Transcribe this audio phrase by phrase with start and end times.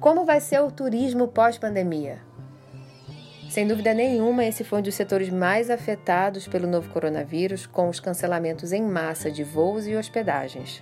[0.00, 2.20] Como vai ser o turismo pós-pandemia?
[3.50, 7.98] Sem dúvida nenhuma, esse foi um dos setores mais afetados pelo novo coronavírus, com os
[7.98, 10.80] cancelamentos em massa de voos e hospedagens.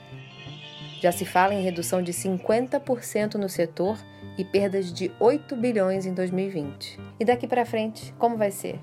[1.01, 3.99] Já se fala em redução de 50% no setor
[4.37, 7.01] e perdas de 8 bilhões em 2020.
[7.19, 8.79] E daqui para frente, como vai ser?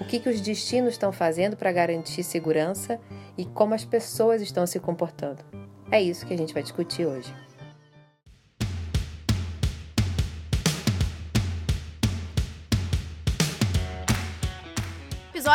[0.00, 2.98] O que, que os destinos estão fazendo para garantir segurança
[3.36, 5.44] e como as pessoas estão se comportando?
[5.90, 7.45] É isso que a gente vai discutir hoje.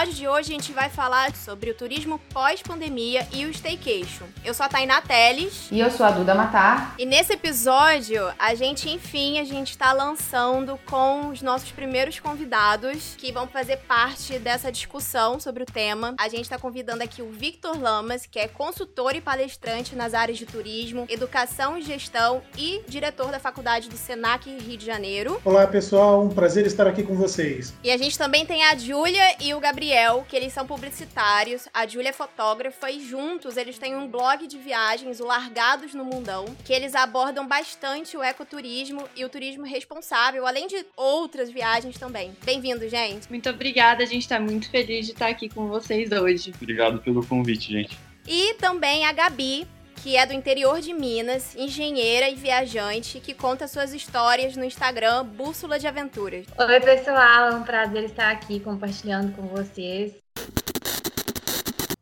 [0.02, 4.26] Episódio de hoje a gente vai falar sobre o turismo pós-pandemia e o staycation.
[4.44, 5.68] Eu sou a Tainá Teles.
[5.72, 6.96] E eu sou a Duda Matar.
[6.98, 13.16] E nesse episódio, a gente, enfim, a gente tá lançando com os nossos primeiros convidados
[13.16, 16.16] que vão fazer parte dessa discussão sobre o tema.
[16.18, 20.40] A gente tá convidando aqui o Victor Lamas, que é consultor e palestrante nas áreas
[20.40, 25.40] de turismo, educação e gestão e diretor da faculdade do Senac Rio de Janeiro.
[25.46, 26.24] Olá, pessoal.
[26.24, 27.72] Um prazer estar aqui com vocês.
[27.84, 31.68] E a gente também tem a Júlia e o Gabriel Gabriel, que eles são publicitários,
[31.74, 36.06] a Júlia é fotógrafa e juntos eles têm um blog de viagens, o Largados no
[36.06, 41.98] Mundão, que eles abordam bastante o ecoturismo e o turismo responsável, além de outras viagens
[42.00, 42.32] também.
[42.46, 43.30] Bem-vindo, gente.
[43.30, 46.54] Muito obrigada, a gente tá muito feliz de estar aqui com vocês hoje.
[46.56, 48.00] Obrigado pelo convite, gente.
[48.26, 49.68] E também a Gabi,
[50.02, 55.24] que é do interior de Minas, engenheira e viajante, que conta suas histórias no Instagram
[55.24, 56.48] Bússola de Aventuras.
[56.58, 60.14] Oi, pessoal, é um prazer estar aqui compartilhando com vocês.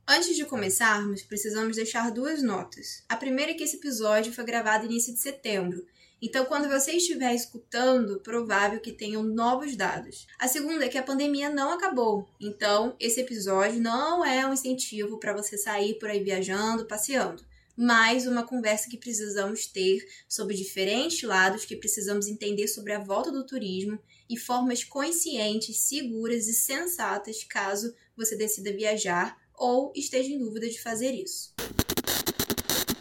[0.08, 3.04] Antes de começarmos, precisamos deixar duas notas.
[3.10, 5.86] A primeira é que esse episódio foi gravado início de setembro,
[6.22, 10.28] então, quando você estiver escutando, provável que tenham novos dados.
[10.38, 12.28] A segunda é que a pandemia não acabou.
[12.42, 17.42] Então, esse episódio não é um incentivo para você sair por aí viajando, passeando
[17.80, 23.32] mais uma conversa que precisamos ter sobre diferentes lados que precisamos entender sobre a volta
[23.32, 23.98] do turismo
[24.30, 30.82] e formas conscientes, seguras e sensatas caso você decida viajar ou esteja em dúvida de
[30.82, 31.54] fazer isso.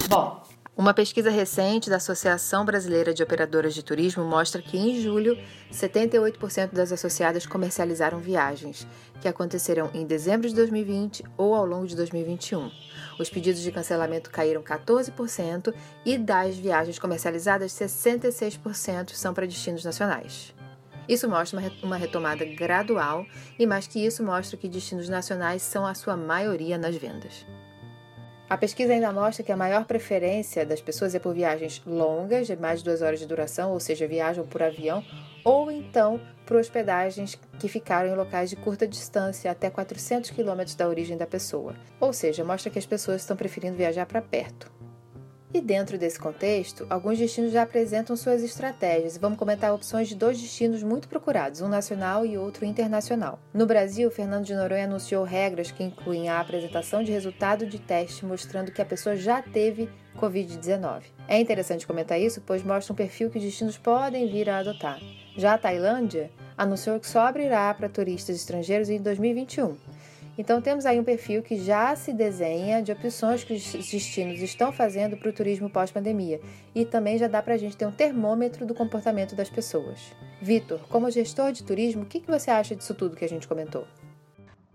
[0.09, 0.48] Bom,
[0.79, 5.37] uma pesquisa recente da Associação Brasileira de Operadoras de Turismo mostra que em julho,
[5.73, 8.87] 78% das associadas comercializaram viagens,
[9.21, 12.71] que aconteceram em dezembro de 2020 ou ao longo de 2021.
[13.19, 15.75] Os pedidos de cancelamento caíram 14%
[16.07, 20.55] e das viagens comercializadas, 66% são para destinos nacionais.
[21.09, 23.27] Isso mostra uma retomada gradual
[23.59, 27.45] e, mais que isso, mostra que destinos nacionais são a sua maioria nas vendas.
[28.49, 32.57] A pesquisa ainda mostra que a maior preferência das pessoas é por viagens longas, de
[32.57, 35.05] mais de duas horas de duração, ou seja, viajam por avião,
[35.45, 40.89] ou então por hospedagens que ficaram em locais de curta distância, até 400 quilômetros da
[40.89, 41.77] origem da pessoa.
[42.01, 44.78] Ou seja, mostra que as pessoas estão preferindo viajar para perto.
[45.53, 49.17] E dentro desse contexto, alguns destinos já apresentam suas estratégias.
[49.17, 53.39] Vamos comentar opções de dois destinos muito procurados, um nacional e outro internacional.
[53.55, 58.27] No Brasil, Fernando de Noronha anunciou regras que incluem a apresentação de resultado de teste
[58.27, 59.89] mostrando que a pessoa já teve
[60.19, 61.05] Covid-19.
[61.27, 65.01] É interessante comentar isso, pois mostra um perfil que os destinos podem vir a adotar.
[65.35, 69.98] Já a Tailândia anunciou que só abrirá para turistas estrangeiros em 2021
[70.39, 74.71] então temos aí um perfil que já se desenha de opções que os destinos estão
[74.71, 76.41] fazendo para o turismo pós-pandemia
[76.73, 79.99] e também já dá para a gente ter um termômetro do comportamento das pessoas.
[80.41, 83.49] Vitor, como gestor de turismo, o que, que você acha disso tudo que a gente
[83.49, 83.85] comentou?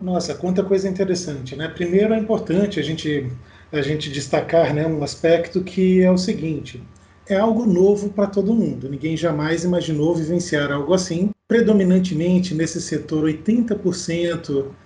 [0.01, 1.69] Nossa, quanta coisa interessante, né?
[1.69, 3.31] Primeiro é importante a gente,
[3.71, 6.83] a gente destacar né, um aspecto que é o seguinte:
[7.25, 8.89] é algo novo para todo mundo.
[8.89, 11.29] Ninguém jamais imaginou vivenciar algo assim.
[11.47, 14.82] Predominantemente nesse setor, 80% ah,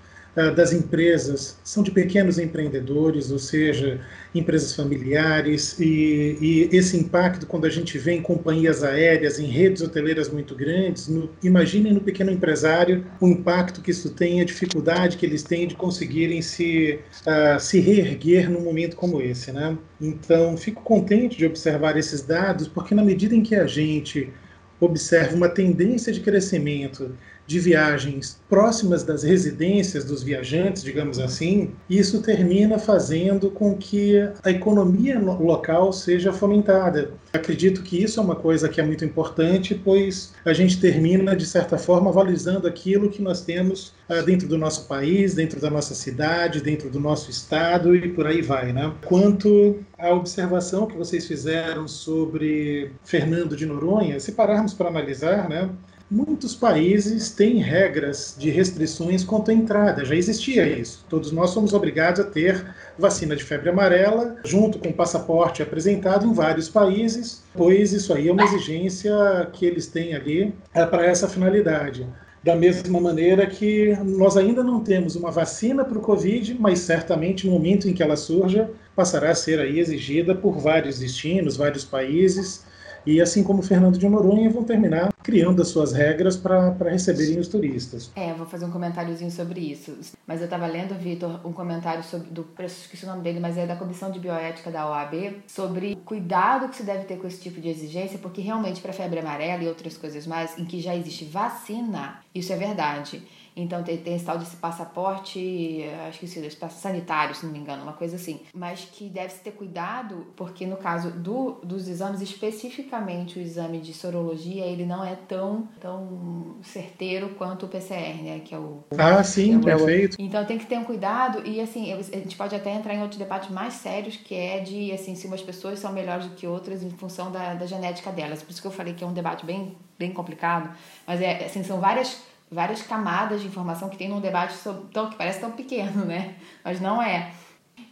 [0.56, 4.00] das empresas são de pequenos empreendedores, ou seja,
[4.36, 9.82] empresas familiares, e, e, esse impacto, quando a gente vê em companhias aéreas, em redes
[9.82, 15.18] hoteleiras muito grandes, no, imaginem no pequeno empresário o impacto que isso tem, a dificuldade
[15.18, 19.52] que eles têm de conseguirem se, uh, se reerguer num momento como esse.
[19.52, 19.76] Né?
[20.00, 24.32] Então, fico contente de observar esses dados, porque na medida em que a gente
[24.80, 27.16] observa uma tendência de crescimento
[27.48, 34.52] de viagens próximas das residências dos viajantes, digamos assim, isso termina fazendo com que a
[34.52, 37.12] economia local seja fomentada.
[37.32, 41.46] Acredito que isso é uma coisa que é muito importante, pois a gente termina, de
[41.46, 45.96] certa forma, valorizando aquilo que nós temos uh, dentro do nosso país, dentro da nossa
[45.96, 48.74] cidade, dentro do nosso estado e por aí vai.
[48.74, 48.94] Né?
[49.06, 55.70] Quanto à observação que vocês fizeram sobre Fernando de Noronha, se pararmos para analisar, né,
[56.10, 61.06] muitos países têm regras de restrições quanto à entrada, já existia isso.
[61.10, 62.66] Todos nós somos obrigados a ter
[62.98, 68.30] vacina de febre amarela, junto com o passaporte apresentado em vários países, pois isso aí
[68.30, 69.12] é uma exigência
[69.52, 72.08] que eles têm ali é, para essa finalidade.
[72.44, 77.46] Da mesma maneira que nós ainda não temos uma vacina para o Covid, mas certamente
[77.46, 81.84] no momento em que ela surja, passará a ser aí exigida por vários destinos, vários
[81.84, 82.64] países,
[83.08, 87.48] e assim como Fernando de Noronha, vão terminar criando as suas regras para receberem os
[87.48, 88.12] turistas.
[88.16, 89.98] É, vou fazer um comentáriozinho sobre isso.
[90.26, 93.66] Mas eu estava lendo, Vitor, um comentário sobre, do, esqueci o nome dele, mas é
[93.66, 97.42] da Comissão de Bioética da OAB, sobre o cuidado que se deve ter com esse
[97.42, 100.94] tipo de exigência, porque realmente para febre amarela e outras coisas mais, em que já
[100.94, 103.24] existe vacina, isso é verdade.
[103.58, 107.82] Então tem, tem esse tal desse passaporte, acho que é sanitário, se não me engano,
[107.82, 108.42] uma coisa assim.
[108.54, 113.94] Mas que deve-se ter cuidado, porque no caso do, dos exames, especificamente o exame de
[113.94, 118.42] sorologia, ele não é tão, tão certeiro quanto o PCR, né?
[118.46, 118.84] Que é o.
[118.96, 120.18] Ah, sim, é o, perfeito.
[120.20, 123.18] Então tem que ter um cuidado, e assim, a gente pode até entrar em outros
[123.18, 126.84] debates mais sérios, que é de assim, se umas pessoas são melhores do que outras
[126.84, 128.44] em função da, da genética delas.
[128.44, 130.70] Por isso que eu falei que é um debate bem, bem complicado.
[131.08, 132.22] Mas é assim, são várias
[132.52, 136.36] várias camadas de informação que tem num debate sobre, tão, que parece tão pequeno, né?
[136.64, 137.32] Mas não é.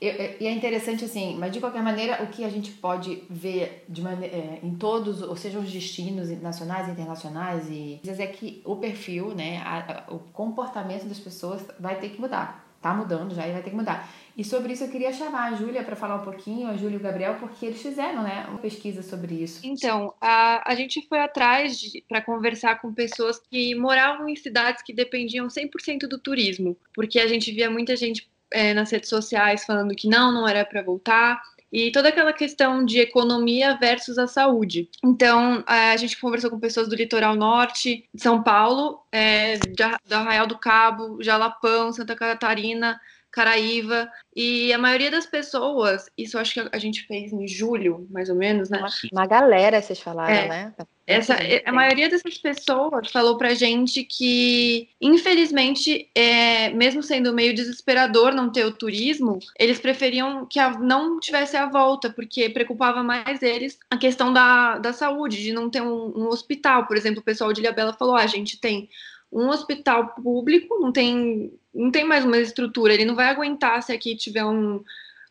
[0.02, 4.02] E é interessante assim, mas de qualquer maneira, o que a gente pode ver de
[4.02, 9.34] maneira, é, em todos, ou seja, os destinos nacionais internacionais, e é que o perfil,
[9.34, 12.66] né, a, a, o comportamento das pessoas vai ter que mudar.
[12.82, 14.08] Tá mudando já e vai ter que mudar.
[14.38, 16.98] E sobre isso eu queria chamar a Júlia para falar um pouquinho, a Júlia e
[16.98, 19.62] o Gabriel, porque eles fizeram né, uma pesquisa sobre isso.
[19.64, 24.94] Então, a, a gente foi atrás para conversar com pessoas que moravam em cidades que
[24.94, 29.96] dependiam 100% do turismo, porque a gente via muita gente é, nas redes sociais falando
[29.96, 31.42] que não, não era para voltar,
[31.72, 34.90] e toda aquela questão de economia versus a saúde.
[35.04, 39.84] Então, a gente conversou com pessoas do litoral norte, de São Paulo, é, de
[40.14, 42.98] Arraial do Cabo, Jalapão, Santa Catarina,
[43.36, 48.30] Caraíva, e a maioria das pessoas, isso acho que a gente fez em julho, mais
[48.30, 48.80] ou menos, né?
[48.80, 50.74] Uma, uma galera, vocês falaram, é, né?
[51.06, 51.36] Essa,
[51.66, 58.50] a maioria dessas pessoas falou pra gente que, infelizmente, é, mesmo sendo meio desesperador não
[58.50, 63.78] ter o turismo, eles preferiam que a, não tivesse a volta, porque preocupava mais eles
[63.90, 66.88] a questão da, da saúde, de não ter um, um hospital.
[66.88, 68.90] Por exemplo, o pessoal de Ilhabela falou: ah, a gente tem
[69.32, 73.92] um hospital público, não tem, não tem mais uma estrutura, ele não vai aguentar se
[73.92, 74.84] aqui tiver um,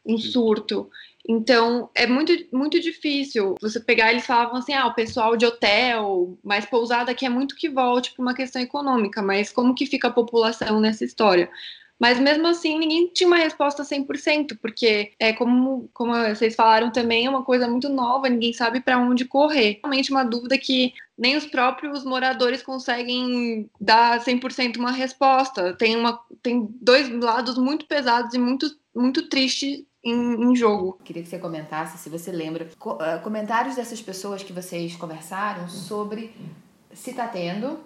[0.04, 0.90] um surto.
[1.26, 4.10] Então, é muito, muito difícil você pegar.
[4.10, 8.12] Eles falavam assim: ah, o pessoal de hotel, mais pousada, que é muito que volte
[8.12, 11.50] para uma questão econômica, mas como que fica a população nessa história?
[12.04, 17.24] Mas mesmo assim, ninguém tinha uma resposta 100%, porque é como, como vocês falaram também,
[17.24, 19.80] é uma coisa muito nova, ninguém sabe para onde correr.
[19.82, 25.72] Realmente uma dúvida que nem os próprios moradores conseguem dar 100% uma resposta.
[25.72, 30.12] Tem, uma, tem dois lados muito pesados e muito, muito tristes em,
[30.44, 31.00] em, jogo.
[31.02, 35.70] Queria que você comentasse, se você lembra, co uh, comentários dessas pessoas que vocês conversaram
[35.70, 36.34] sobre
[36.92, 37.80] se está tendo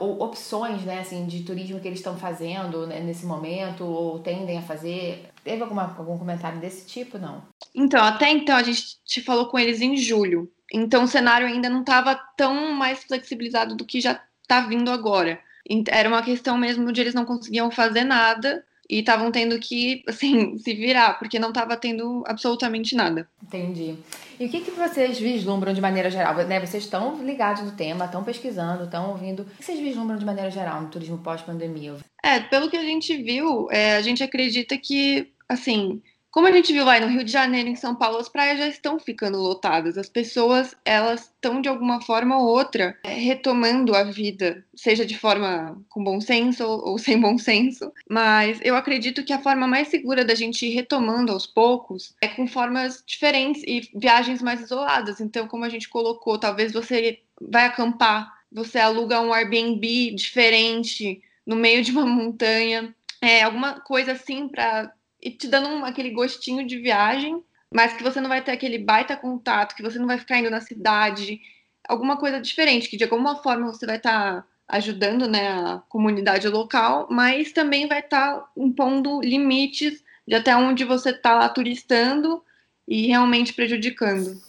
[0.00, 4.58] ou opções né, assim, de turismo que eles estão fazendo né, nesse momento ou tendem
[4.58, 5.28] a fazer.
[5.44, 7.42] Teve alguma, algum comentário desse tipo, não?
[7.74, 10.50] Então, até então a gente te falou com eles em julho.
[10.72, 15.40] Então o cenário ainda não estava tão mais flexibilizado do que já está vindo agora.
[15.88, 20.58] Era uma questão mesmo de eles não conseguiam fazer nada e estavam tendo que, assim,
[20.58, 23.26] se virar, porque não estava tendo absolutamente nada.
[23.42, 23.96] Entendi.
[24.38, 26.34] E o que, que vocês vislumbram de maneira geral?
[26.34, 29.40] Né, vocês estão ligados no tema, estão pesquisando, estão ouvindo.
[29.40, 31.96] O que vocês vislumbram de maneira geral no turismo pós-pandemia?
[32.22, 36.72] É, pelo que a gente viu, é, a gente acredita que, assim, como a gente
[36.72, 39.98] viu lá no Rio de Janeiro, em São Paulo, as praias já estão ficando lotadas.
[39.98, 45.18] As pessoas, elas estão de alguma forma ou outra é, retomando a vida, seja de
[45.18, 47.92] forma com bom senso ou, sem bom senso.
[48.08, 52.28] Mas eu acredito que a forma mais segura da gente ir retomando aos poucos é
[52.28, 55.20] com formas diferentes e viagens mais isoladas.
[55.20, 61.56] Então, como a gente colocou, talvez você vai acampar, você aluga um Airbnb diferente no
[61.56, 66.66] meio de uma montanha, é alguma coisa assim para e te dando um, aquele gostinho
[66.66, 70.18] de viagem, mas que você não vai ter aquele baita contato, que você não vai
[70.18, 71.40] ficar indo na cidade,
[71.88, 76.48] alguma coisa diferente, que de alguma forma você vai estar tá ajudando né, a comunidade
[76.48, 82.42] local, mas também vai estar tá impondo limites de até onde você está lá turistando
[82.86, 84.40] e realmente prejudicando.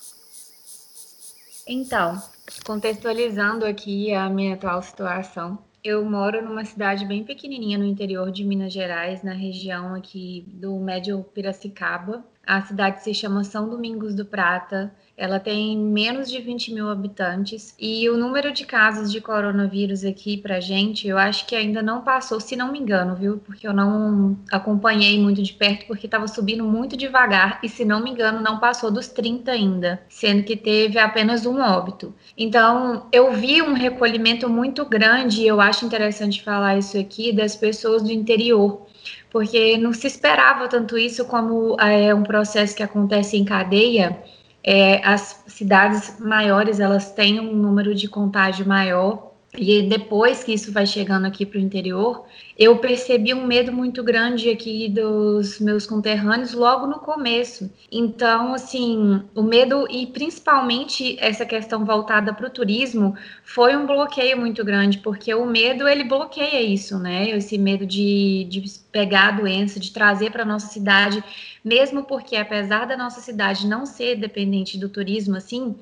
[1.68, 2.22] Então,
[2.66, 8.46] contextualizando aqui a minha atual situação, eu moro numa cidade bem pequenininha no interior de
[8.46, 12.24] Minas Gerais, na região aqui do Médio Piracicaba.
[12.46, 14.96] A cidade se chama São Domingos do Prata.
[15.16, 20.38] Ela tem menos de 20 mil habitantes e o número de casos de coronavírus aqui
[20.38, 23.38] para gente, eu acho que ainda não passou, se não me engano, viu?
[23.38, 28.04] Porque eu não acompanhei muito de perto porque estava subindo muito devagar e, se não
[28.04, 32.14] me engano, não passou dos 30 ainda, sendo que teve apenas um óbito.
[32.36, 37.56] Então, eu vi um recolhimento muito grande e eu acho interessante falar isso aqui das
[37.56, 38.88] pessoas do interior
[39.30, 44.22] porque não se esperava tanto isso como é um processo que acontece em cadeia
[44.64, 50.72] é, as cidades maiores elas têm um número de contágio maior e depois que isso
[50.72, 52.26] vai chegando aqui para o interior,
[52.58, 57.72] eu percebi um medo muito grande aqui dos meus conterrâneos logo no começo.
[57.92, 64.40] Então, assim, o medo e principalmente essa questão voltada para o turismo foi um bloqueio
[64.40, 67.30] muito grande, porque o medo ele bloqueia isso, né?
[67.30, 71.24] Esse medo de, de pegar a doença, de trazer para nossa cidade,
[71.64, 75.76] mesmo porque apesar da nossa cidade não ser dependente do turismo, assim,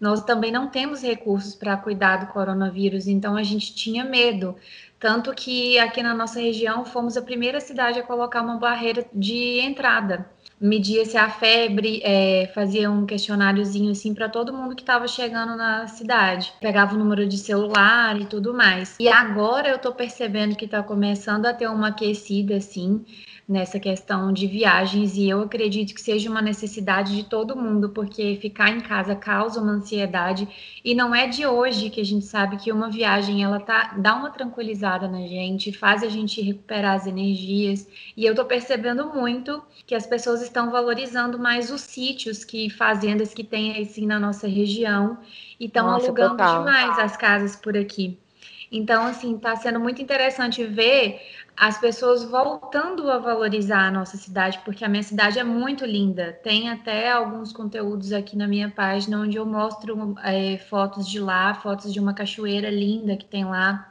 [0.00, 4.56] nós também não temos recursos para cuidar do coronavírus, então a gente tinha medo.
[4.98, 9.60] Tanto que aqui na nossa região fomos a primeira cidade a colocar uma barreira de
[9.60, 10.28] entrada.
[10.60, 15.86] Media-se a febre, é, fazia um questionáriozinho assim para todo mundo que estava chegando na
[15.86, 16.52] cidade.
[16.60, 18.96] Pegava o número de celular e tudo mais.
[18.98, 23.04] E agora eu estou percebendo que está começando a ter uma aquecida assim
[23.48, 28.36] nessa questão de viagens e eu acredito que seja uma necessidade de todo mundo, porque
[28.42, 30.46] ficar em casa causa uma ansiedade
[30.84, 34.14] e não é de hoje que a gente sabe que uma viagem ela tá dá
[34.16, 39.62] uma tranquilizada na gente, faz a gente recuperar as energias e eu tô percebendo muito
[39.86, 44.46] que as pessoas estão valorizando mais os sítios que fazendas que tem assim na nossa
[44.46, 45.16] região
[45.58, 46.58] e estão alugando total.
[46.58, 48.18] demais as casas por aqui.
[48.70, 51.20] Então, assim, está sendo muito interessante ver
[51.56, 56.38] as pessoas voltando a valorizar a nossa cidade, porque a minha cidade é muito linda.
[56.42, 61.54] Tem até alguns conteúdos aqui na minha página onde eu mostro é, fotos de lá,
[61.54, 63.90] fotos de uma cachoeira linda que tem lá.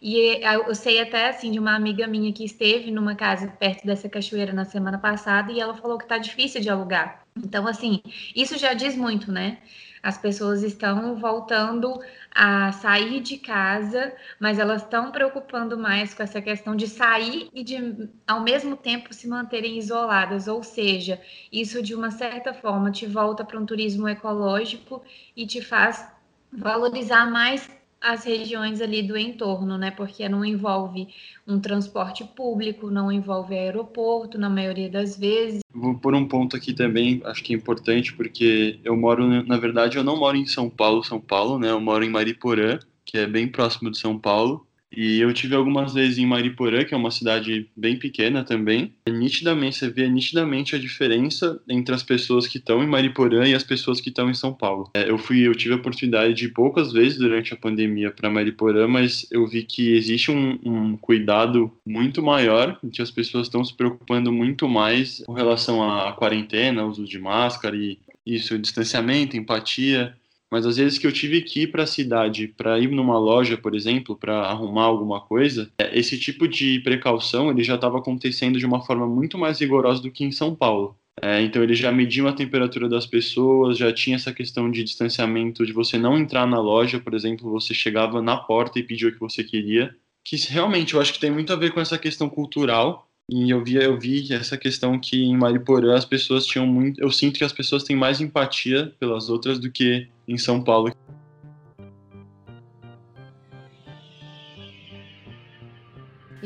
[0.00, 4.08] E eu sei até assim de uma amiga minha que esteve numa casa perto dessa
[4.08, 7.22] cachoeira na semana passada e ela falou que tá difícil de alugar.
[7.36, 8.02] Então, assim,
[8.34, 9.58] isso já diz muito, né?
[10.06, 12.00] As pessoas estão voltando
[12.32, 17.64] a sair de casa, mas elas estão preocupando mais com essa questão de sair e
[17.64, 20.46] de, ao mesmo tempo, se manterem isoladas.
[20.46, 21.20] Ou seja,
[21.50, 25.02] isso de uma certa forma te volta para um turismo ecológico
[25.36, 26.06] e te faz
[26.52, 27.68] valorizar mais
[28.00, 29.90] as regiões ali do entorno, né?
[29.90, 31.08] Porque não envolve
[31.46, 35.60] um transporte público, não envolve aeroporto na maioria das vezes.
[35.72, 39.96] Vou por um ponto aqui também, acho que é importante, porque eu moro, na verdade,
[39.96, 41.70] eu não moro em São Paulo, São Paulo, né?
[41.70, 44.65] Eu moro em Mariporã, que é bem próximo de São Paulo.
[44.96, 48.94] E eu tive algumas vezes em Mariporã, que é uma cidade bem pequena também.
[49.06, 53.62] Nitidamente, você vê nitidamente a diferença entre as pessoas que estão em Mariporã e as
[53.62, 54.90] pessoas que estão em São Paulo.
[54.94, 58.88] É, eu fui, eu tive a oportunidade de poucas vezes durante a pandemia para Mariporã,
[58.88, 63.74] mas eu vi que existe um, um cuidado muito maior, que as pessoas estão se
[63.74, 70.16] preocupando muito mais com relação à quarentena, uso de máscara e isso, distanciamento, empatia.
[70.50, 73.56] Mas às vezes que eu tive que ir para a cidade para ir numa loja,
[73.56, 78.58] por exemplo, para arrumar alguma coisa, é, esse tipo de precaução ele já estava acontecendo
[78.58, 80.96] de uma forma muito mais rigorosa do que em São Paulo.
[81.20, 85.64] É, então ele já mediu a temperatura das pessoas, já tinha essa questão de distanciamento,
[85.64, 89.12] de você não entrar na loja, por exemplo, você chegava na porta e pedia o
[89.12, 92.28] que você queria, que realmente eu acho que tem muito a ver com essa questão
[92.28, 97.00] cultural e eu vi, eu vi essa questão que em Mariporã as pessoas tinham muito.
[97.00, 100.94] Eu sinto que as pessoas têm mais empatia pelas outras do que em São Paulo.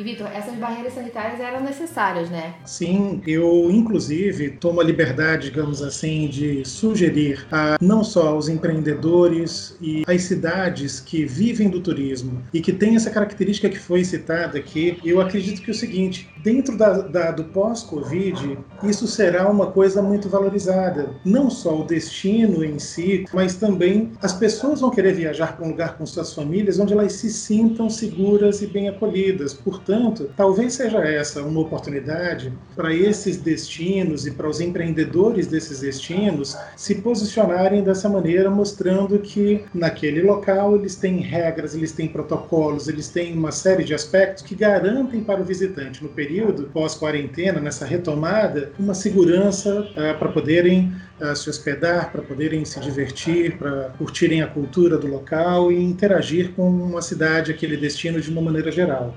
[0.01, 2.55] E, Vitor, essas barreiras sanitárias eram necessárias, né?
[2.65, 9.77] Sim, eu, inclusive, tomo a liberdade, digamos assim, de sugerir a não só aos empreendedores
[9.79, 14.57] e às cidades que vivem do turismo e que têm essa característica que foi citada
[14.57, 19.67] aqui, eu acredito que é o seguinte: dentro da, da, do pós-Covid, isso será uma
[19.67, 21.11] coisa muito valorizada.
[21.27, 25.73] Não só o destino em si, mas também as pessoas vão querer viajar para um
[25.73, 29.53] lugar com suas famílias onde elas se sintam seguras e bem acolhidas.
[29.53, 35.81] Portanto, Portanto, talvez seja essa uma oportunidade para esses destinos e para os empreendedores desses
[35.81, 42.87] destinos se posicionarem dessa maneira, mostrando que naquele local eles têm regras, eles têm protocolos,
[42.87, 47.85] eles têm uma série de aspectos que garantem para o visitante, no período pós-quarentena, nessa
[47.85, 54.41] retomada, uma segurança uh, para poderem uh, se hospedar, para poderem se divertir, para curtirem
[54.41, 59.17] a cultura do local e interagir com uma cidade, aquele destino de uma maneira geral.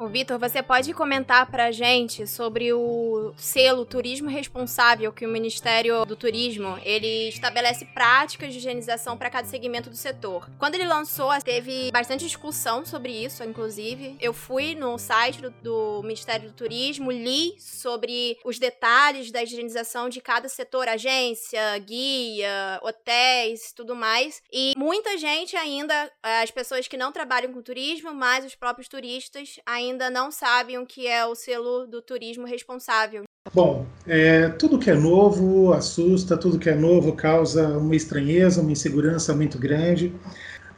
[0.00, 6.06] Ô, Vitor, você pode comentar pra gente sobre o selo Turismo Responsável que o Ministério
[6.06, 10.48] do Turismo, ele estabelece práticas de higienização para cada segmento do setor.
[10.58, 14.16] Quando ele lançou, teve bastante discussão sobre isso, inclusive.
[14.18, 20.08] Eu fui no site do, do Ministério do Turismo, li sobre os detalhes da higienização
[20.08, 24.42] de cada setor, agência, guia, hotéis, tudo mais.
[24.50, 29.60] E muita gente ainda, as pessoas que não trabalham com turismo, mas os próprios turistas
[29.66, 33.24] ainda ainda não sabem o que é o selo do turismo responsável.
[33.52, 38.72] Bom, é, tudo que é novo assusta, tudo que é novo causa uma estranheza, uma
[38.72, 40.14] insegurança muito grande.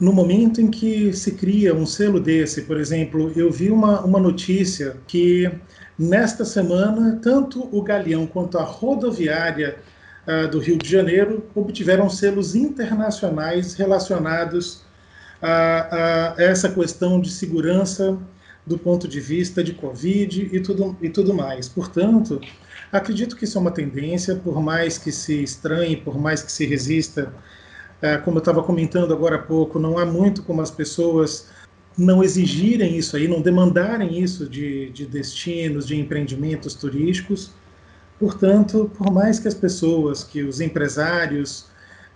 [0.01, 4.19] No momento em que se cria um selo desse, por exemplo, eu vi uma, uma
[4.19, 5.51] notícia que
[5.99, 9.77] nesta semana tanto o Galeão quanto a rodoviária
[10.27, 14.83] uh, do Rio de Janeiro obtiveram selos internacionais relacionados
[15.41, 18.19] a, a essa questão de segurança
[18.67, 21.69] do ponto de vista de Covid e tudo, e tudo mais.
[21.69, 22.41] Portanto,
[22.91, 26.65] acredito que isso é uma tendência, por mais que se estranhe, por mais que se
[26.65, 27.35] resista,
[28.01, 31.49] é, como eu estava comentando agora há pouco, não há muito como as pessoas
[31.97, 37.51] não exigirem isso aí, não demandarem isso de, de destinos, de empreendimentos turísticos.
[38.19, 41.67] Portanto, por mais que as pessoas, que os empresários,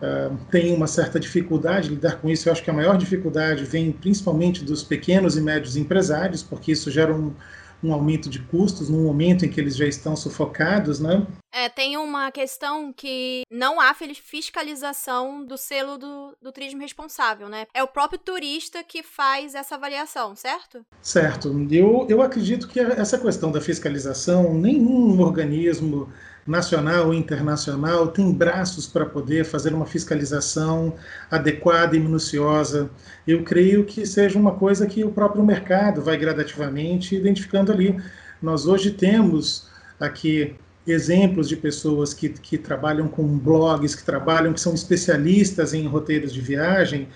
[0.01, 2.49] uh, tem uma certa dificuldade de lidar com isso.
[2.49, 6.91] Eu acho que a maior dificuldade vem principalmente dos pequenos e médios empresários, porque isso
[6.91, 7.35] gera um,
[7.83, 11.27] um aumento de custos no momento em que eles já estão sufocados, né?
[11.53, 17.67] É, tem uma questão que não há fiscalização do selo do, do turismo responsável, né?
[17.73, 20.85] É o próprio turista que faz essa avaliação, certo?
[21.01, 21.49] Certo.
[21.71, 26.13] Eu, eu acredito que essa questão da fiscalização, nenhum organismo
[26.47, 30.95] nacional ou internacional tem braços para poder fazer uma fiscalização
[31.31, 32.89] adequada e minuciosa.
[33.27, 37.97] Eu creio que seja uma coisa que o próprio mercado vai gradativamente identificando ali.
[38.41, 40.55] Nós hoje temos aqui
[40.87, 46.33] exemplos de pessoas que, que trabalham com blogs, que trabalham, que são especialistas em roteiros
[46.33, 47.09] de viagem,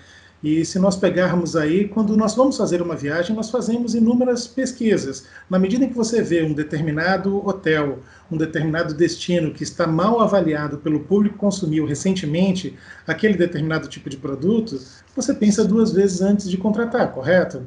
[0.43, 5.25] e se nós pegarmos aí, quando nós vamos fazer uma viagem, nós fazemos inúmeras pesquisas.
[5.47, 7.99] Na medida em que você vê um determinado hotel,
[8.31, 14.09] um determinado destino que está mal avaliado pelo público que consumiu recentemente aquele determinado tipo
[14.09, 14.79] de produto,
[15.15, 17.61] você pensa duas vezes antes de contratar, correto?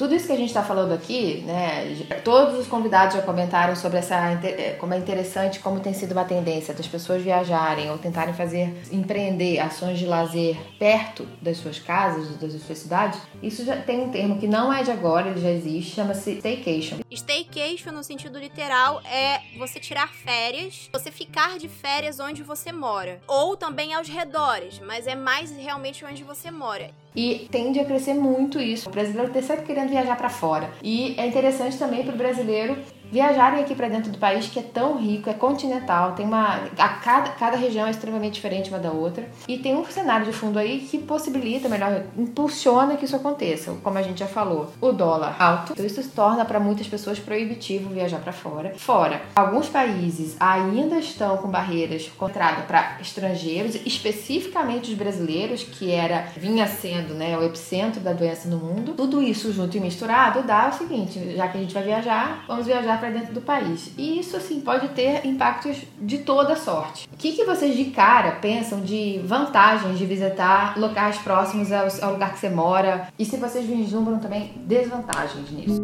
[0.00, 3.98] Tudo isso que a gente está falando aqui, né, todos os convidados já comentaram sobre
[3.98, 8.32] essa eh, como é interessante como tem sido uma tendência das pessoas viajarem ou tentarem
[8.32, 13.20] fazer empreender ações de lazer perto das suas casas, das suas cidades.
[13.42, 17.00] Isso já tem um termo que não é de agora, ele já existe, chama-se staycation.
[17.10, 23.20] Staycation no sentido literal é você tirar férias, você ficar de férias onde você mora,
[23.28, 26.90] ou também aos redores, mas é mais realmente onde você mora.
[27.14, 28.88] E tende a crescer muito isso.
[28.88, 30.70] O brasileiro está sempre querendo viajar para fora.
[30.82, 32.76] E é interessante também para o brasileiro
[33.10, 36.88] viajarem aqui para dentro do país que é tão rico, é continental, tem uma a
[36.88, 40.58] cada, cada região é extremamente diferente uma da outra e tem um cenário de fundo
[40.58, 44.72] aí que possibilita, melhor, impulsiona que isso aconteça, como a gente já falou.
[44.80, 48.74] O dólar alto, então isso torna para muitas pessoas proibitivo viajar para fora.
[48.76, 56.28] Fora, alguns países ainda estão com barreiras contra para estrangeiros, especificamente os brasileiros, que era
[56.36, 58.94] vinha sendo, né, o epicentro da doença no mundo.
[58.94, 62.66] Tudo isso junto e misturado dá o seguinte, já que a gente vai viajar, vamos
[62.66, 63.92] viajar para dentro do país.
[63.96, 67.08] E isso, assim, pode ter impactos de toda sorte.
[67.12, 72.12] O que, que vocês de cara pensam de vantagens de visitar locais próximos ao, ao
[72.12, 73.08] lugar que você mora?
[73.18, 75.80] E se vocês vislumbram também desvantagens nisso?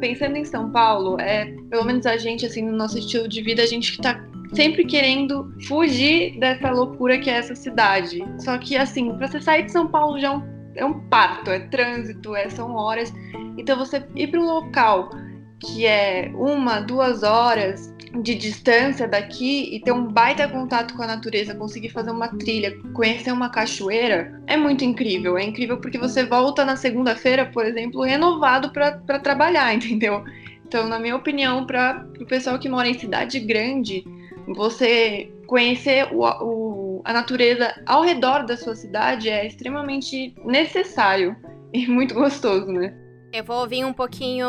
[0.00, 3.62] Pensando em São Paulo, é, pelo menos a gente, assim, no nosso estilo de vida,
[3.62, 4.22] a gente tá
[4.54, 8.24] sempre querendo fugir dessa loucura que é essa cidade.
[8.38, 11.50] Só que, assim, para você sair de São Paulo já é um é um parto,
[11.50, 13.12] é trânsito, é, são horas.
[13.56, 15.10] Então você ir para um local
[15.60, 21.06] que é uma, duas horas de distância daqui e ter um baita contato com a
[21.06, 25.36] natureza, conseguir fazer uma trilha, conhecer uma cachoeira, é muito incrível.
[25.36, 30.22] É incrível porque você volta na segunda-feira, por exemplo, renovado para trabalhar, entendeu?
[30.66, 34.04] Então, na minha opinião, para o pessoal que mora em cidade grande,
[34.48, 41.36] você conhecer o, o, a natureza ao redor da sua cidade é extremamente necessário
[41.72, 42.94] e muito gostoso, né?
[43.32, 44.46] Eu vou vir um pouquinho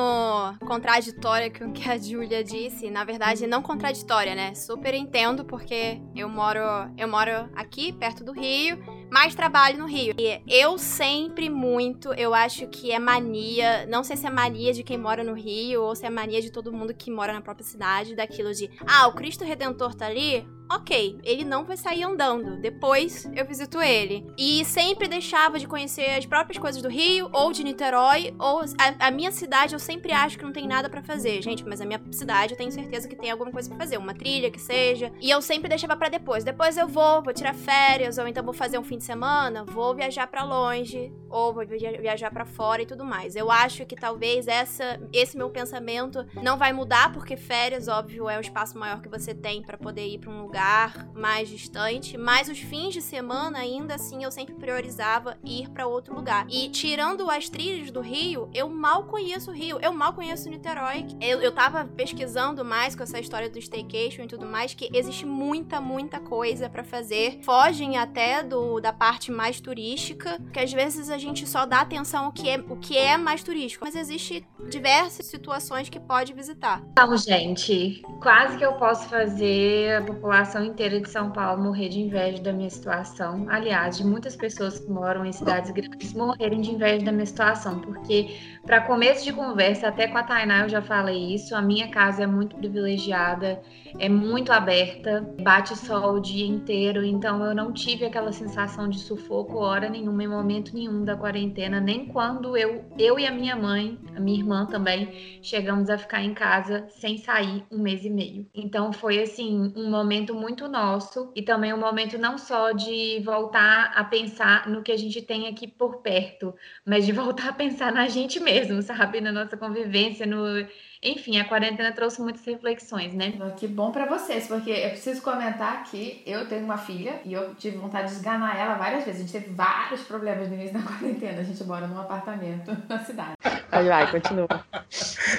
[0.59, 2.91] contraditória com o que a Julia disse.
[2.91, 4.53] Na verdade, não contraditória, né?
[4.53, 6.61] Super entendo, porque eu moro,
[6.95, 8.77] eu moro aqui, perto do Rio,
[9.11, 10.15] mas trabalho no Rio.
[10.17, 14.83] E eu sempre muito, eu acho que é mania, não sei se é mania de
[14.83, 17.65] quem mora no Rio ou se é mania de todo mundo que mora na própria
[17.65, 22.59] cidade, daquilo de, ah, o Cristo Redentor tá ali, ok, ele não vai sair andando.
[22.59, 24.25] Depois eu visito ele.
[24.37, 29.07] E sempre deixava de conhecer as próprias coisas do Rio, ou de Niterói, ou a,
[29.07, 31.41] a minha cidade eu sempre acho que não tem nada para fazer.
[31.41, 34.13] Gente, mas a minha cidade eu tenho certeza que tem alguma coisa para fazer, uma
[34.13, 35.11] trilha que seja.
[35.21, 36.43] E eu sempre deixava para depois.
[36.43, 39.93] Depois eu vou, vou tirar férias, ou então vou fazer um fim de semana, vou
[39.95, 43.35] viajar para longe, ou vou viajar para fora e tudo mais.
[43.35, 48.37] Eu acho que talvez essa, esse meu pensamento não vai mudar, porque férias, óbvio, é
[48.37, 52.49] o espaço maior que você tem para poder ir para um lugar mais distante, mas
[52.49, 56.45] os fins de semana, ainda assim, eu sempre priorizava ir para outro lugar.
[56.49, 61.05] E tirando as trilhas do Rio, eu mal conheço o Rio, eu mal conheço Niterói.
[61.21, 65.25] Eu, eu tava pesquisando mais com essa história do staycation e tudo mais, que existe
[65.25, 67.39] muita, muita coisa para fazer.
[67.43, 72.25] Fogem até do da parte mais turística, que às vezes a gente só dá atenção
[72.25, 76.83] ao que é, o que é mais turístico, mas existe diversas situações que pode visitar.
[76.91, 81.99] Então, gente, quase que eu posso fazer a população inteira de São Paulo morrer de
[81.99, 83.47] inveja da minha situação.
[83.49, 87.79] Aliás, de muitas pessoas que moram em cidades grandes morrerem de inveja da minha situação,
[87.79, 91.87] porque para começo de conversa, até com a Tainá eu já falei isso, a minha
[91.89, 93.61] casa é muito privilegiada,
[93.99, 98.99] é muito aberta, bate sol o dia inteiro, então eu não tive aquela sensação de
[98.99, 103.55] sufoco hora nenhuma, em momento nenhum da quarentena, nem quando eu, eu e a minha
[103.55, 105.09] mãe, a minha irmã também,
[105.41, 108.45] chegamos a ficar em casa sem sair um mês e meio.
[108.53, 113.91] Então foi assim, um momento muito nosso e também um momento não só de voltar
[113.95, 116.53] a pensar no que a gente tem aqui por perto,
[116.85, 119.21] mas de voltar a pensar na gente mesmo, sabe?
[119.21, 120.67] Na nossa convivência, no.
[121.05, 123.33] Enfim, a quarentena trouxe muitas reflexões, né?
[123.57, 127.53] Que bom para vocês, porque eu preciso comentar que eu tenho uma filha e eu
[127.53, 129.21] tive vontade de esganar ela várias vezes.
[129.21, 131.41] A gente teve vários problemas no início da quarentena.
[131.41, 133.35] A gente mora num apartamento na cidade.
[133.69, 134.47] Vai, vai, continua.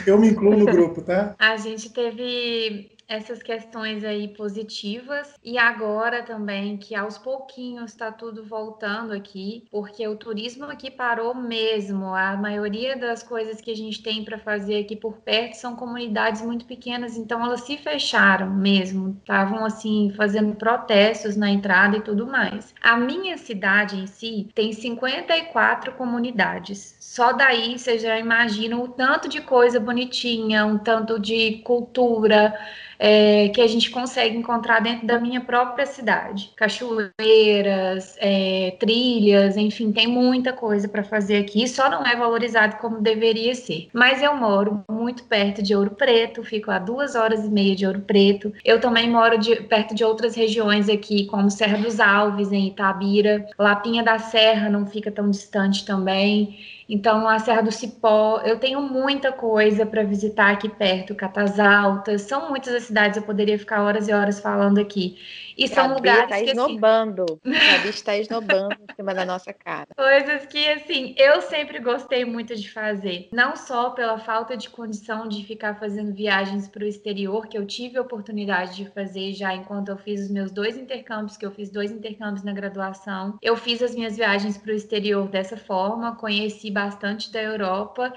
[0.07, 1.35] Eu me incluo no grupo, tá?
[1.37, 8.45] A gente teve essas questões aí positivas e agora também que aos pouquinhos está tudo
[8.45, 12.15] voltando aqui, porque o turismo aqui parou mesmo.
[12.15, 16.43] A maioria das coisas que a gente tem para fazer aqui por perto são comunidades
[16.43, 22.27] muito pequenas, então elas se fecharam mesmo, estavam assim fazendo protestos na entrada e tudo
[22.27, 22.75] mais.
[22.81, 26.97] A minha cidade em si tem 54 comunidades.
[27.01, 32.55] Só daí você já imagina o tanto de coisa bonitinha, um tanto de cultura,
[32.99, 36.51] é, que a gente consegue encontrar dentro da minha própria cidade.
[36.57, 43.01] Cachoeiras, é, trilhas, enfim, tem muita coisa para fazer aqui, só não é valorizado como
[43.01, 43.89] deveria ser.
[43.93, 47.87] Mas eu moro muito perto de Ouro Preto, fico a duas horas e meia de
[47.87, 48.53] Ouro Preto.
[48.65, 53.47] Eu também moro de, perto de outras regiões aqui, como Serra dos Alves, em Itabira.
[53.59, 56.59] Lapinha da Serra não fica tão distante também.
[56.89, 62.23] Então, a Serra do Cipó, eu tenho muita coisa para visitar aqui perto, Catas Altas,
[62.23, 65.19] são muitas as cidades, eu poderia ficar horas e horas falando aqui.
[65.57, 67.25] E são lugares tá que esnobando.
[67.45, 67.73] Assim...
[67.73, 69.89] Gabi está esnobando em cima da nossa cara.
[69.97, 73.29] Coisas que, assim, eu sempre gostei muito de fazer.
[73.33, 77.67] Não só pela falta de condição de ficar fazendo viagens para o exterior, que eu
[77.67, 81.51] tive a oportunidade de fazer já enquanto eu fiz os meus dois intercâmbios, que eu
[81.51, 83.39] fiz dois intercâmbios na graduação.
[83.41, 88.13] Eu fiz as minhas viagens para o exterior dessa forma, conheci bastante da Europa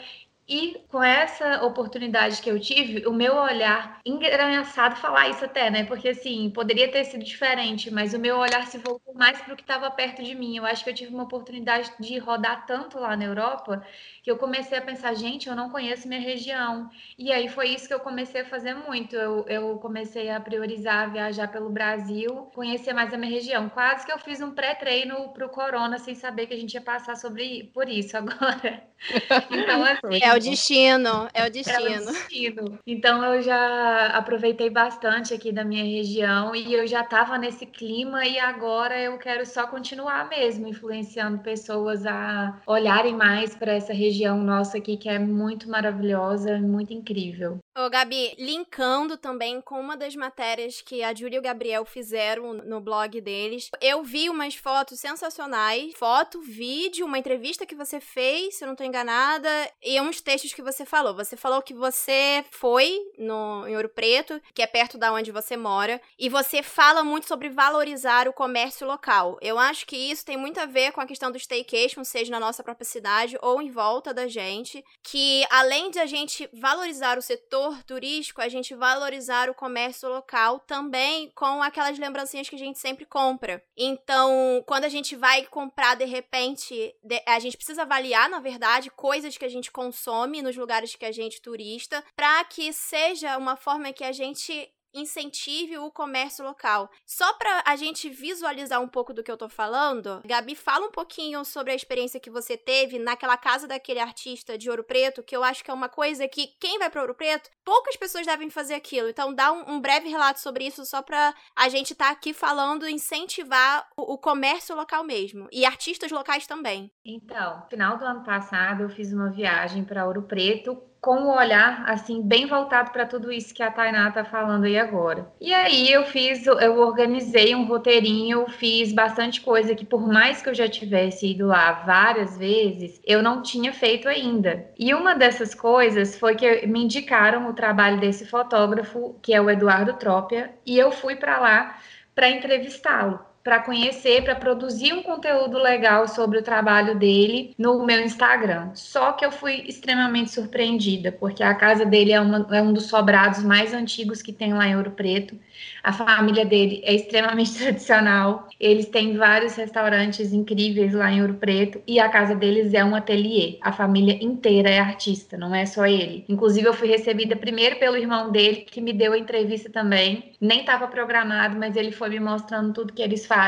[0.49, 5.83] e com essa oportunidade que eu tive, o meu olhar, engraçado falar isso até, né?
[5.83, 9.55] Porque assim, poderia ter sido diferente, mas o meu olhar se voltou mais para o
[9.55, 10.57] que estava perto de mim.
[10.57, 13.85] Eu acho que eu tive uma oportunidade de rodar tanto lá na Europa
[14.23, 16.89] que eu comecei a pensar, gente, eu não conheço minha região.
[17.17, 19.15] E aí foi isso que eu comecei a fazer muito.
[19.15, 23.69] Eu, eu comecei a priorizar viajar pelo Brasil, conhecer mais a minha região.
[23.69, 26.81] Quase que eu fiz um pré-treino para o Corona sem saber que a gente ia
[26.81, 28.83] passar sobre por isso agora.
[29.49, 31.87] Então, assim, é o destino, é o destino.
[31.87, 32.79] É o destino.
[32.85, 38.25] Então eu já aproveitei bastante aqui da minha região e eu já estava nesse clima
[38.25, 44.37] e agora eu quero só continuar mesmo influenciando pessoas a olharem mais para essa região
[44.41, 47.59] nossa aqui que é muito maravilhosa, muito incrível.
[47.77, 52.53] Ô, Gabi, linkando também com uma das matérias que a Júlia e o Gabriel fizeram
[52.53, 58.55] no blog deles, eu vi umas fotos sensacionais, foto, vídeo, uma entrevista que você fez,
[58.55, 59.49] se eu não estou enganada,
[59.81, 61.15] e uns textos que você falou.
[61.15, 65.57] Você falou que você foi no, em Ouro Preto, que é perto da onde você
[65.57, 69.39] mora, e você fala muito sobre valorizar o comércio local.
[69.41, 72.39] Eu acho que isso tem muito a ver com a questão do staycation, seja na
[72.39, 77.23] nossa própria cidade ou em volta da gente, que além de a gente valorizar o
[77.23, 82.77] setor turístico, a gente valorizar o comércio local também com aquelas lembrancinhas que a gente
[82.77, 83.63] sempre compra.
[83.75, 86.93] Então, quando a gente vai comprar de repente,
[87.25, 91.11] a gente precisa avaliar, na verdade, coisas que a gente consome nos lugares que a
[91.11, 96.89] gente turista, para que seja uma forma que a gente incentive o comércio local.
[97.05, 100.91] Só para a gente visualizar um pouco do que eu tô falando, Gabi, fala um
[100.91, 105.35] pouquinho sobre a experiência que você teve naquela casa daquele artista de Ouro Preto, que
[105.35, 108.49] eu acho que é uma coisa que quem vai para Ouro Preto, poucas pessoas devem
[108.49, 109.09] fazer aquilo.
[109.09, 112.33] Então, dá um, um breve relato sobre isso, só para a gente estar tá aqui
[112.33, 116.91] falando, incentivar o, o comércio local mesmo e artistas locais também.
[117.05, 121.83] Então, final do ano passado, eu fiz uma viagem para Ouro Preto com o olhar
[121.87, 125.31] assim bem voltado para tudo isso que a Tainá tá falando aí agora.
[125.39, 130.49] E aí eu fiz, eu organizei um roteirinho, fiz bastante coisa que por mais que
[130.49, 134.69] eu já tivesse ido lá várias vezes, eu não tinha feito ainda.
[134.77, 139.49] E uma dessas coisas foi que me indicaram o trabalho desse fotógrafo, que é o
[139.49, 141.77] Eduardo Trópia, e eu fui para lá
[142.13, 147.99] para entrevistá-lo para conhecer, para produzir um conteúdo legal sobre o trabalho dele no meu
[147.99, 148.69] Instagram.
[148.75, 152.85] Só que eu fui extremamente surpreendida, porque a casa dele é, uma, é um dos
[152.85, 155.35] sobrados mais antigos que tem lá em Ouro Preto.
[155.83, 158.47] A família dele é extremamente tradicional.
[158.59, 162.93] Eles têm vários restaurantes incríveis lá em Ouro Preto e a casa deles é um
[162.95, 163.57] ateliê.
[163.61, 166.23] A família inteira é artista, não é só ele.
[166.29, 170.33] Inclusive eu fui recebida primeiro pelo irmão dele que me deu a entrevista também.
[170.39, 173.38] Nem estava programado, mas ele foi me mostrando tudo que eles fazem.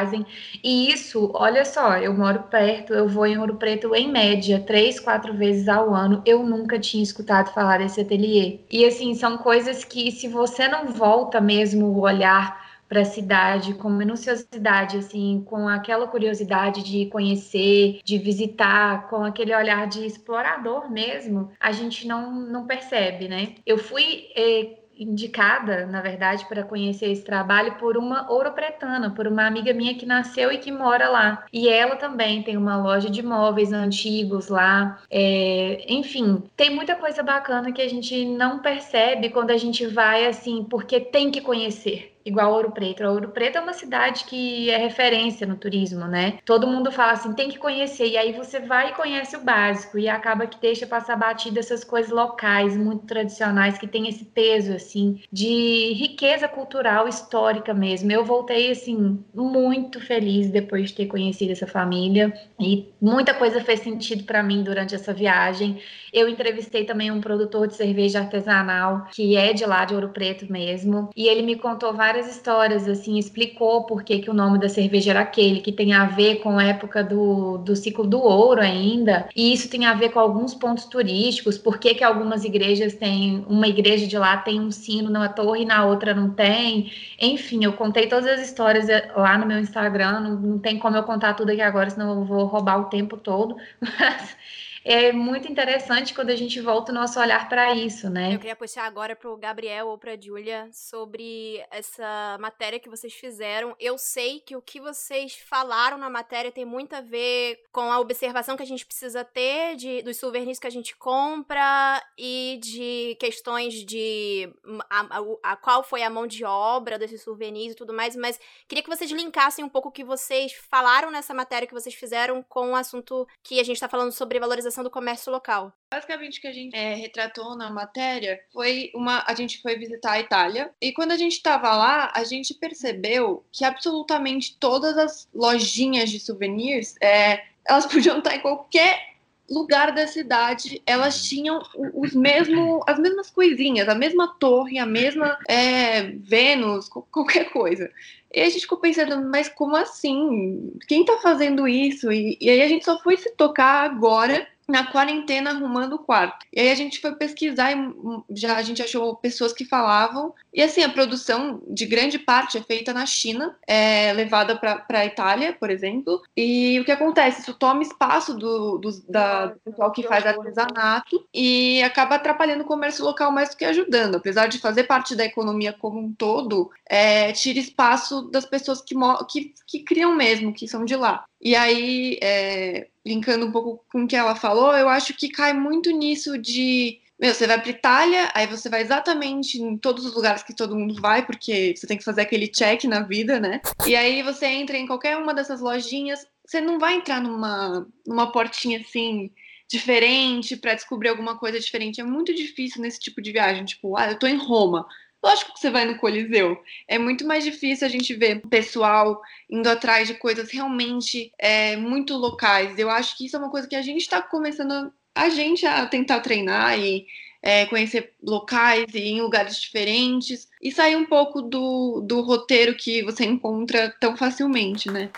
[0.63, 4.99] E isso, olha só, eu moro perto, eu vou em Ouro Preto em média três,
[4.99, 6.21] quatro vezes ao ano.
[6.25, 8.59] Eu nunca tinha escutado falar desse ateliê.
[8.71, 13.89] E assim, são coisas que se você não volta mesmo olhar para a cidade com
[13.89, 21.49] minuciosidade, assim, com aquela curiosidade de conhecer, de visitar, com aquele olhar de explorador mesmo,
[21.57, 23.55] a gente não, não percebe, né?
[23.65, 29.45] Eu fui eh, indicada, na verdade, para conhecer esse trabalho por uma ouropretana, por uma
[29.45, 31.45] amiga minha que nasceu e que mora lá.
[31.51, 35.01] E ela também tem uma loja de móveis antigos lá.
[35.09, 40.25] É, enfim, tem muita coisa bacana que a gente não percebe quando a gente vai
[40.25, 43.03] assim, porque tem que conhecer igual Ouro Preto.
[43.03, 46.39] Ouro Preto é uma cidade que é referência no turismo, né?
[46.45, 48.07] Todo mundo fala assim, tem que conhecer.
[48.07, 51.83] E aí você vai e conhece o básico e acaba que deixa passar batida essas
[51.83, 58.11] coisas locais, muito tradicionais, que tem esse peso, assim, de riqueza cultural histórica mesmo.
[58.11, 63.81] Eu voltei, assim, muito feliz depois de ter conhecido essa família e muita coisa fez
[63.81, 65.81] sentido para mim durante essa viagem.
[66.11, 70.51] Eu entrevistei também um produtor de cerveja artesanal, que é de lá de Ouro Preto
[70.51, 74.67] mesmo, e ele me contou várias histórias, assim, explicou por que, que o nome da
[74.67, 78.59] cerveja era aquele, que tem a ver com a época do, do ciclo do ouro
[78.61, 82.93] ainda, e isso tem a ver com alguns pontos turísticos, por que, que algumas igrejas
[82.95, 86.91] têm, uma igreja de lá tem um sino na torre e na outra não tem,
[87.19, 90.97] enfim, eu contei todas as histórias eh, lá no meu Instagram, não, não tem como
[90.97, 94.35] eu contar tudo aqui agora, senão eu vou roubar o tempo todo, mas
[94.83, 98.33] é muito interessante quando a gente volta o nosso olhar para isso, né?
[98.33, 102.89] Eu queria puxar agora para o Gabriel ou para a Júlia sobre essa matéria que
[102.89, 103.75] vocês fizeram.
[103.79, 107.99] Eu sei que o que vocês falaram na matéria tem muito a ver com a
[107.99, 113.15] observação que a gente precisa ter de, dos souvenirs que a gente compra e de
[113.19, 114.51] questões de
[114.89, 118.39] a, a, a qual foi a mão de obra desses souvenirs e tudo mais, mas
[118.67, 122.41] queria que vocês linkassem um pouco o que vocês falaram nessa matéria que vocês fizeram
[122.41, 125.73] com o assunto que a gente está falando sobre valorização do comércio local.
[125.91, 129.23] Basicamente o que a gente é, retratou na matéria foi uma.
[129.27, 133.43] A gente foi visitar a Itália e quando a gente estava lá, a gente percebeu
[133.51, 139.11] que absolutamente todas as lojinhas de souvenirs é, elas podiam estar em qualquer
[139.51, 141.61] lugar da cidade, elas tinham
[141.93, 147.91] os mesmo, as mesmas coisinhas, a mesma torre, a mesma é, Vênus, qualquer coisa.
[148.33, 150.71] E a gente ficou pensando, mas como assim?
[150.87, 152.11] Quem tá fazendo isso?
[152.11, 156.45] E, e aí a gente só foi se tocar agora na quarentena arrumando o quarto.
[156.51, 160.33] E aí a gente foi pesquisar e hum, já a gente achou pessoas que falavam.
[160.53, 165.05] E assim, a produção de grande parte é feita na China, é levada para a
[165.05, 166.21] Itália, por exemplo.
[166.35, 167.41] E o que acontece?
[167.41, 172.67] Isso toma espaço do, do, da, do pessoal que faz artesanato e acaba atrapalhando o
[172.67, 174.15] comércio local mais do que ajudando.
[174.15, 178.95] Apesar de fazer parte da economia como um todo, é, tira espaço das pessoas que,
[179.29, 181.25] que, que criam mesmo, que são de lá.
[181.41, 185.53] E aí, é, linkando um pouco com o que ela falou, eu acho que cai
[185.53, 186.99] muito nisso de.
[187.19, 190.75] Meu, você vai para Itália, aí você vai exatamente em todos os lugares que todo
[190.75, 193.61] mundo vai, porque você tem que fazer aquele check na vida, né?
[193.85, 198.31] E aí você entra em qualquer uma dessas lojinhas, você não vai entrar numa, numa
[198.31, 199.29] portinha assim
[199.71, 202.01] diferente para descobrir alguma coisa diferente.
[202.01, 203.63] É muito difícil nesse tipo de viagem.
[203.63, 204.85] Tipo, ah, eu tô em Roma.
[205.23, 206.57] Lógico que você vai no Coliseu.
[206.87, 212.15] É muito mais difícil a gente ver pessoal indo atrás de coisas realmente é, muito
[212.15, 212.77] locais.
[212.79, 215.85] Eu acho que isso é uma coisa que a gente está começando a gente a
[215.85, 217.05] tentar treinar e
[217.41, 223.03] é, conhecer locais e em lugares diferentes e sair um pouco do, do roteiro que
[223.03, 225.09] você encontra tão facilmente, né?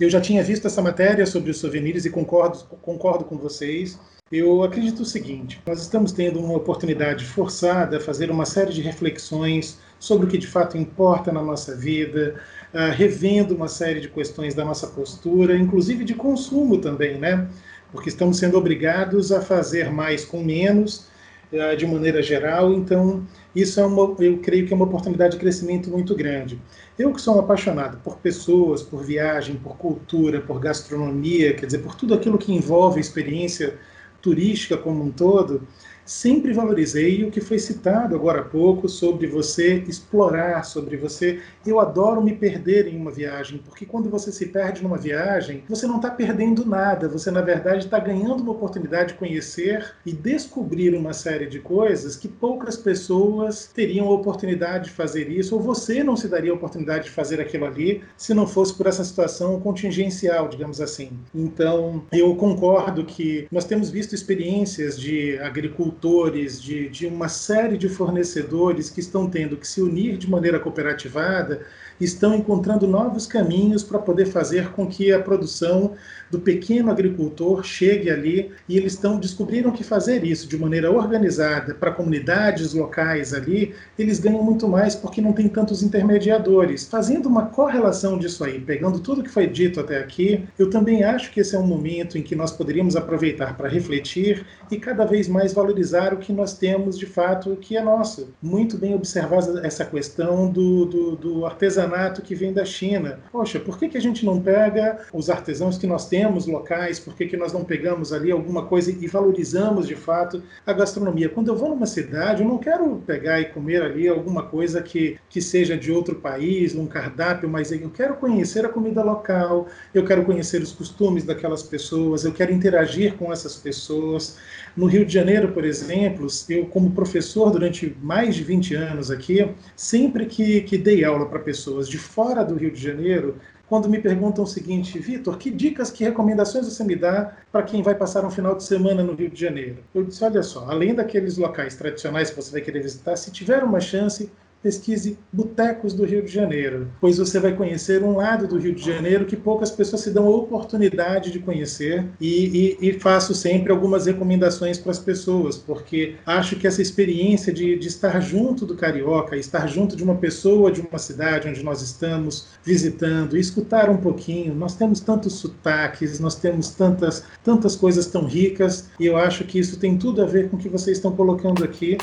[0.00, 3.98] Eu já tinha visto essa matéria sobre os souvenirs e concordo, concordo com vocês.
[4.32, 8.80] Eu acredito o seguinte: nós estamos tendo uma oportunidade forçada a fazer uma série de
[8.80, 12.40] reflexões sobre o que de fato importa na nossa vida,
[12.72, 17.46] uh, revendo uma série de questões da nossa postura, inclusive de consumo também, né?
[17.92, 21.08] Porque estamos sendo obrigados a fazer mais com menos,
[21.52, 22.72] uh, de maneira geral.
[22.72, 26.58] Então, isso é uma, eu creio que é uma oportunidade de crescimento muito grande.
[26.98, 31.80] Eu que sou um apaixonado por pessoas, por viagem, por cultura, por gastronomia, quer dizer,
[31.80, 33.78] por tudo aquilo que envolve a experiência
[34.22, 35.62] turística como um todo,
[36.04, 41.40] sempre valorizei o que foi citado agora há pouco sobre você explorar, sobre você.
[41.66, 45.86] Eu adoro me perder em uma viagem, porque quando você se perde numa viagem, você
[45.86, 50.94] não está perdendo nada, você na verdade está ganhando uma oportunidade de conhecer e descobrir
[50.94, 56.02] uma série de coisas que poucas pessoas teriam a oportunidade de fazer isso, ou você
[56.02, 59.60] não se daria a oportunidade de fazer aquilo ali se não fosse por essa situação
[59.60, 61.10] contingencial, digamos assim.
[61.34, 67.76] Então, eu concordo que nós temos visto experiências de agricultura agricultores, de, de uma série
[67.76, 71.66] de fornecedores que estão tendo que se unir de maneira cooperativada,
[72.00, 75.92] estão encontrando novos caminhos para poder fazer com que a produção
[76.30, 81.74] do pequeno agricultor chegue ali e eles estão descobriram que fazer isso de maneira organizada
[81.74, 86.86] para comunidades locais ali, eles ganham muito mais porque não tem tantos intermediadores.
[86.86, 91.30] Fazendo uma correlação disso aí, pegando tudo que foi dito até aqui, eu também acho
[91.30, 95.28] que esse é um momento em que nós poderíamos aproveitar para refletir e cada vez
[95.28, 98.30] mais valorizar o que nós temos de fato que é nosso.
[98.42, 101.81] Muito bem observada essa questão do, do, do artesanato
[102.22, 103.20] que vem da China.
[103.30, 107.14] Poxa, por que, que a gente não pega os artesãos que nós temos locais, por
[107.14, 111.28] que, que nós não pegamos ali alguma coisa e valorizamos de fato a gastronomia?
[111.28, 115.18] Quando eu vou numa cidade, eu não quero pegar e comer ali alguma coisa que,
[115.28, 120.04] que seja de outro país, num cardápio, mas eu quero conhecer a comida local, eu
[120.04, 124.38] quero conhecer os costumes daquelas pessoas, eu quero interagir com essas pessoas.
[124.76, 129.48] No Rio de Janeiro, por exemplo, eu, como professor durante mais de 20 anos aqui,
[129.76, 133.36] sempre que, que dei aula para pessoas de fora do Rio de Janeiro,
[133.68, 137.82] quando me perguntam o seguinte, Vitor, que dicas, que recomendações você me dá para quem
[137.82, 139.78] vai passar um final de semana no Rio de Janeiro?
[139.94, 143.64] Eu disse, olha só, além daqueles locais tradicionais que você vai querer visitar, se tiver
[143.64, 144.30] uma chance,
[144.62, 148.84] pesquise Botecos do Rio de Janeiro, pois você vai conhecer um lado do Rio de
[148.84, 153.72] Janeiro que poucas pessoas se dão a oportunidade de conhecer e, e, e faço sempre
[153.72, 158.76] algumas recomendações para as pessoas, porque acho que essa experiência de, de estar junto do
[158.76, 163.96] carioca, estar junto de uma pessoa de uma cidade onde nós estamos visitando, escutar um
[163.96, 169.44] pouquinho, nós temos tantos sotaques, nós temos tantas, tantas coisas tão ricas e eu acho
[169.44, 171.98] que isso tem tudo a ver com o que vocês estão colocando aqui.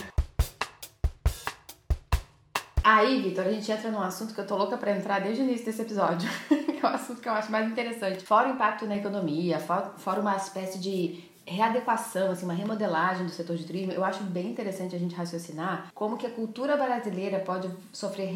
[2.91, 5.45] Aí, Vitor, a gente entra num assunto que eu tô louca para entrar desde o
[5.45, 8.25] início desse episódio, que é o assunto que eu acho mais interessante.
[8.25, 13.57] Fora o impacto na economia, fora uma espécie de readequação, assim, uma remodelagem do setor
[13.57, 17.69] de turismo, eu acho bem interessante a gente raciocinar como que a cultura brasileira pode
[17.93, 18.31] sofrer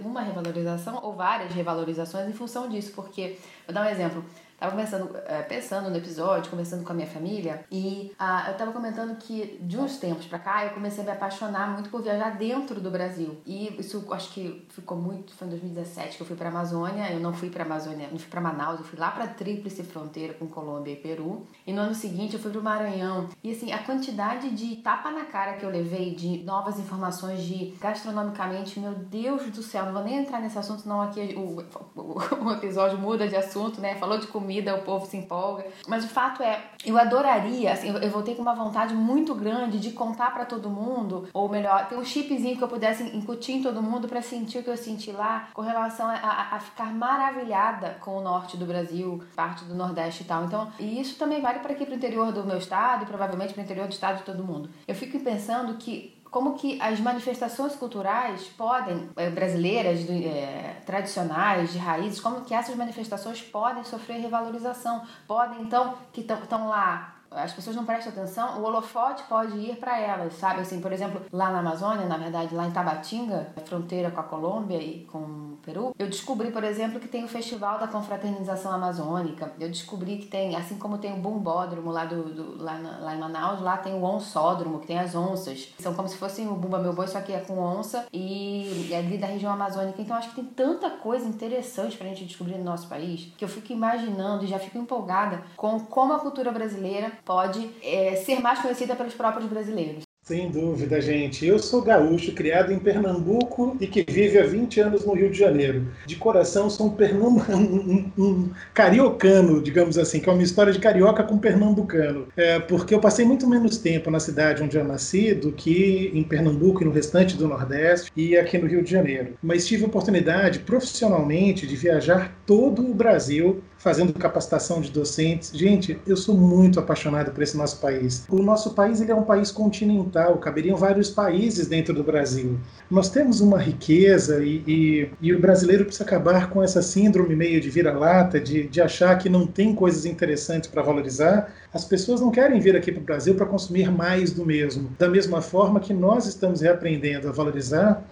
[0.00, 4.24] uma revalorização ou várias revalorizações em função disso, porque, vou dar um exemplo,
[4.58, 8.72] Tava conversando, é, pensando no episódio, conversando com a minha família, e ah, eu tava
[8.72, 12.30] comentando que de uns tempos pra cá eu comecei a me apaixonar muito por viajar
[12.30, 13.36] dentro do Brasil.
[13.46, 17.20] E isso acho que ficou muito, foi em 2017 que eu fui pra Amazônia, eu
[17.20, 20.48] não fui pra Amazônia, não fui pra Manaus, eu fui lá pra tríplice fronteira com
[20.48, 21.46] Colômbia e Peru.
[21.64, 23.28] E no ano seguinte eu fui pro Maranhão.
[23.44, 27.76] E assim, a quantidade de tapa na cara que eu levei de novas informações de
[27.80, 32.18] gastronomicamente, meu Deus do céu, não vou nem entrar nesse assunto, senão aqui o, o,
[32.44, 33.94] o episódio muda de assunto, né?
[33.94, 35.66] Falou de comida comida, o povo se empolga.
[35.86, 39.90] Mas o fato é, eu adoraria, assim, eu voltei com uma vontade muito grande de
[39.90, 43.82] contar para todo mundo, ou melhor, ter um chipzinho que eu pudesse incutir em todo
[43.82, 47.98] mundo para sentir o que eu senti lá, com relação a, a, a, ficar maravilhada
[48.00, 50.44] com o norte do Brasil, parte do Nordeste e tal.
[50.44, 53.60] Então, e isso também vale para aqui pro interior do meu estado e provavelmente para
[53.60, 54.70] o interior do estado de todo mundo.
[54.86, 61.78] Eu fico pensando que como que as manifestações culturais podem, é, brasileiras, é, tradicionais, de
[61.78, 67.76] raízes, como que essas manifestações podem sofrer revalorização, podem então, que estão lá as pessoas
[67.76, 70.60] não prestam atenção, o holofote pode ir para elas, sabe?
[70.60, 74.78] Assim, por exemplo, lá na Amazônia, na verdade, lá em Tabatinga, fronteira com a Colômbia
[74.78, 79.52] e com Peru, eu descobri, por exemplo, que tem o Festival da Confraternização Amazônica.
[79.60, 83.14] Eu descobri que tem, assim como tem o Bumbódromo lá, do, do lá, na, lá
[83.14, 85.74] em Manaus, lá tem o Onsódromo, que tem as onças.
[85.78, 88.94] São como se fossem o Bumba Meu Boi, só que é com onça e, e
[88.94, 90.00] é ali da região amazônica.
[90.00, 93.48] Então, acho que tem tanta coisa interessante pra gente descobrir no nosso país que eu
[93.48, 98.60] fico imaginando e já fico empolgada com como a cultura brasileira pode é, ser mais
[98.60, 100.07] conhecida pelos próprios brasileiros.
[100.28, 101.46] Sem dúvida, gente.
[101.46, 105.38] Eu sou gaúcho, criado em Pernambuco e que vive há 20 anos no Rio de
[105.38, 105.86] Janeiro.
[106.04, 106.92] De coração, sou um,
[107.56, 112.28] um, um, um cariocano, digamos assim, que é uma história de carioca com pernambucano.
[112.36, 116.22] É, porque eu passei muito menos tempo na cidade onde eu nasci do que em
[116.22, 119.32] Pernambuco e no restante do Nordeste e aqui no Rio de Janeiro.
[119.42, 125.50] Mas tive a oportunidade, profissionalmente, de viajar todo o Brasil fazendo capacitação de docentes.
[125.54, 128.24] Gente, eu sou muito apaixonado por esse nosso país.
[128.28, 132.58] O nosso país ele é um país continental, caberiam vários países dentro do Brasil.
[132.90, 137.60] Nós temos uma riqueza e, e, e o brasileiro precisa acabar com essa síndrome meio
[137.60, 141.52] de vira-lata, de, de achar que não tem coisas interessantes para valorizar.
[141.72, 144.90] As pessoas não querem vir aqui para o Brasil para consumir mais do mesmo.
[144.98, 148.02] Da mesma forma que nós estamos reaprendendo a valorizar,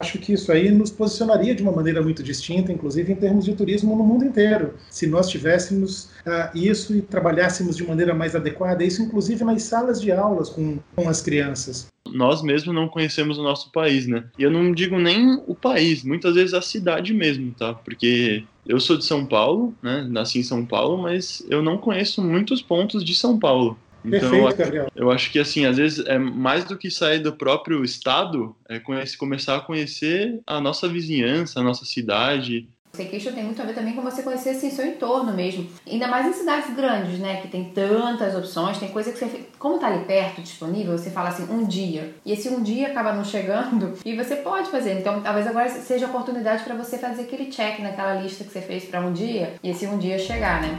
[0.00, 3.54] acho que isso aí nos posicionaria de uma maneira muito distinta, inclusive em termos de
[3.54, 4.74] turismo no mundo inteiro.
[4.90, 10.00] Se nós tivéssemos uh, isso e trabalhássemos de maneira mais adequada, isso inclusive nas salas
[10.00, 14.24] de aulas com, com as crianças nós mesmos não conhecemos o nosso país, né?
[14.38, 17.74] E eu não digo nem o país, muitas vezes a cidade mesmo, tá?
[17.74, 20.06] Porque eu sou de São Paulo, né?
[20.08, 23.78] Nasci em São Paulo, mas eu não conheço muitos pontos de São Paulo.
[24.04, 27.84] Então, Perfeito, eu acho que assim, às vezes é mais do que sair do próprio
[27.84, 33.60] estado, é conhecer, começar a conhecer a nossa vizinhança, a nossa cidade, Staycation tem muito
[33.60, 35.68] a ver também com você conhecer assim, seu entorno mesmo.
[35.86, 37.40] Ainda mais em cidades grandes, né?
[37.40, 39.46] Que tem tantas opções, tem coisa que você.
[39.58, 42.14] Como tá ali perto, disponível, você fala assim, um dia.
[42.24, 44.98] E esse um dia acaba não chegando e você pode fazer.
[44.98, 48.60] Então, talvez agora seja a oportunidade para você fazer aquele check naquela lista que você
[48.60, 50.78] fez para um dia e esse um dia chegar, né?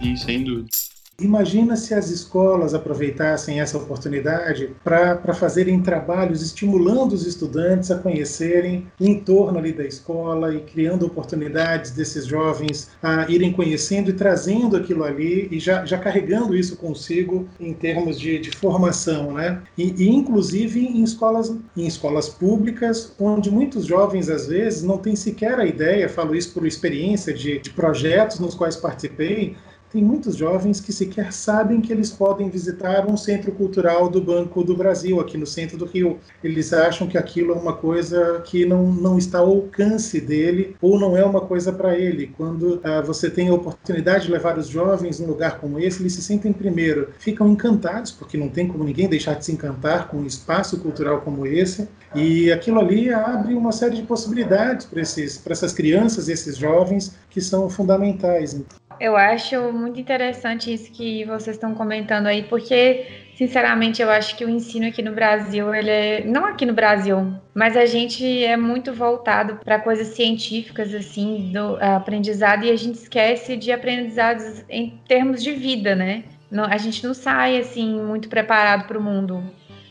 [0.00, 0.75] E sem dúvida.
[1.18, 8.86] Imagina se as escolas aproveitassem essa oportunidade para fazerem trabalhos estimulando os estudantes a conhecerem
[9.00, 14.76] o entorno ali da escola e criando oportunidades desses jovens a irem conhecendo e trazendo
[14.76, 19.62] aquilo ali e já, já carregando isso consigo em termos de, de formação, né?
[19.78, 25.16] E, e, inclusive em escolas, em escolas públicas, onde muitos jovens às vezes não têm
[25.16, 29.56] sequer a ideia, falo isso por experiência de, de projetos nos quais participei,
[29.92, 34.62] tem muitos jovens que sequer sabem que eles podem visitar um centro cultural do Banco
[34.64, 36.18] do Brasil, aqui no centro do Rio.
[36.42, 40.98] Eles acham que aquilo é uma coisa que não, não está ao alcance dele ou
[40.98, 42.32] não é uma coisa para ele.
[42.36, 46.14] Quando ah, você tem a oportunidade de levar os jovens num lugar como esse, eles
[46.14, 50.18] se sentem, primeiro, ficam encantados, porque não tem como ninguém deixar de se encantar com
[50.18, 55.72] um espaço cultural como esse, e aquilo ali abre uma série de possibilidades para essas
[55.72, 58.54] crianças esses jovens que são fundamentais.
[58.98, 64.44] Eu acho muito interessante isso que vocês estão comentando aí, porque, sinceramente, eu acho que
[64.44, 66.24] o ensino aqui no Brasil, ele é.
[66.24, 71.76] Não aqui no Brasil, mas a gente é muito voltado para coisas científicas, assim, do
[71.80, 76.24] aprendizado, e a gente esquece de aprendizados em termos de vida, né?
[76.70, 79.42] A gente não sai, assim, muito preparado para o mundo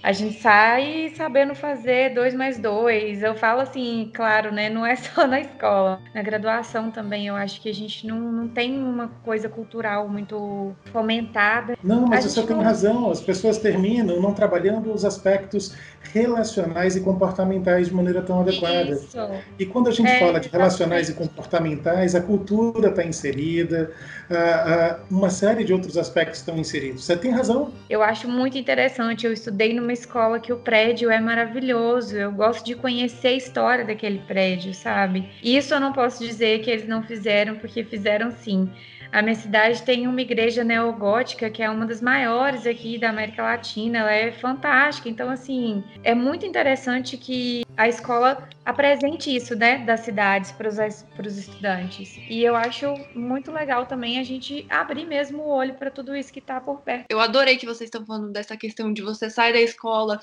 [0.06, 3.24] a gente sai sabendo fazer dois mais dois.
[3.24, 4.70] Eu falo assim, claro, né?
[4.70, 6.00] Não é só na escola.
[6.14, 10.76] Na graduação também, eu acho que a gente não, não tem uma coisa cultural muito
[10.92, 11.76] fomentada.
[11.84, 12.64] Não, mas você tem não...
[12.64, 13.10] razão.
[13.10, 15.76] As pessoas terminam não trabalhando os aspectos
[16.14, 18.92] relacionais e comportamentais de maneira tão adequada.
[18.92, 19.18] Isso.
[19.58, 21.32] E quando a gente é, fala de relacionais exatamente.
[21.32, 23.92] e comportamentais, a cultura está inserida,
[25.10, 27.04] uma série de outros aspectos estão inseridos.
[27.04, 27.74] Você tem razão.
[27.90, 29.26] Eu acho muito interessante.
[29.26, 32.16] Eu estudei numa escola que o prédio é maravilhoso.
[32.16, 35.30] Eu gosto de conhecer a história daquele prédio, sabe?
[35.42, 38.72] Isso eu não posso dizer que eles não fizeram, porque fizeram sim.
[39.16, 43.44] A minha cidade tem uma igreja neogótica que é uma das maiores aqui da América
[43.44, 44.00] Latina.
[44.00, 45.08] Ela é fantástica.
[45.08, 51.38] Então, assim, é muito interessante que a escola apresente isso, né, das cidades para os
[51.38, 52.18] estudantes.
[52.30, 56.34] E eu acho muito legal também a gente abrir mesmo o olho para tudo isso
[56.34, 57.06] que está por perto.
[57.10, 60.20] Eu adorei que vocês estão falando dessa questão de você sair da escola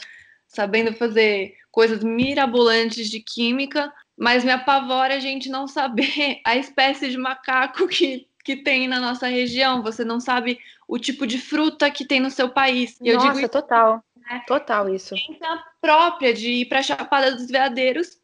[0.47, 7.09] sabendo fazer coisas mirabolantes de química, mas me apavora a gente não saber a espécie
[7.09, 11.90] de macaco que que tem na nossa região, você não sabe o tipo de fruta
[11.90, 12.99] que tem no seu país.
[13.01, 14.05] E nossa, eu digo total.
[14.16, 14.43] Né?
[14.47, 15.14] Total isso.
[15.80, 18.20] própria de ir para Chapada dos Veadeiros,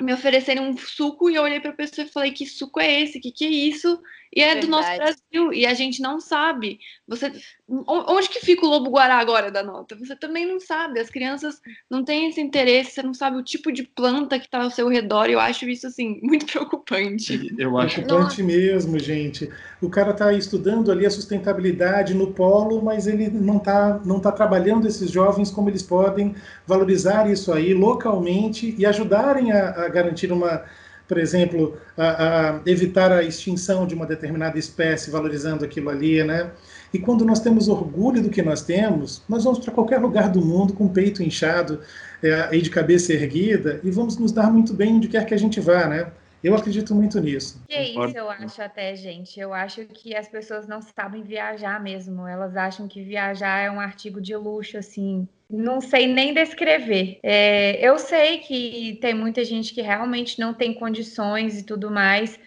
[0.00, 3.00] me oferecerem um suco e eu olhei para a pessoa e falei: "Que suco é
[3.00, 3.20] esse?
[3.20, 4.00] Que que é isso?"
[4.34, 4.66] E é Verdade.
[4.66, 6.78] do nosso Brasil e a gente não sabe.
[7.08, 7.32] Você
[7.68, 9.96] onde que fica o lobo guará agora da nota?
[9.96, 11.00] Você também não sabe.
[11.00, 11.60] As crianças
[11.90, 14.88] não têm esse interesse, você não sabe o tipo de planta que está ao seu
[14.88, 15.28] redor.
[15.28, 17.54] E eu acho isso assim muito preocupante.
[17.58, 19.50] Eu acho preocupante mesmo, gente.
[19.82, 24.30] O cara está estudando ali a sustentabilidade no polo, mas ele não está não tá
[24.30, 30.30] trabalhando esses jovens como eles podem valorizar isso aí localmente e ajudarem a, a garantir
[30.30, 30.64] uma
[31.10, 36.52] por exemplo, a, a evitar a extinção de uma determinada espécie, valorizando aquilo ali, né?
[36.94, 40.40] E quando nós temos orgulho do que nós temos, nós vamos para qualquer lugar do
[40.40, 41.80] mundo com o peito inchado
[42.22, 45.36] é, e de cabeça erguida e vamos nos dar muito bem onde quer que a
[45.36, 46.12] gente vá, né?
[46.44, 47.60] Eu acredito muito nisso.
[47.68, 49.40] Que isso eu acho até, gente.
[49.40, 52.24] Eu acho que as pessoas não sabem viajar mesmo.
[52.24, 55.26] Elas acham que viajar é um artigo de luxo, assim.
[55.50, 57.18] Não sei nem descrever.
[57.22, 62.38] É, eu sei que tem muita gente que realmente não tem condições e tudo mais,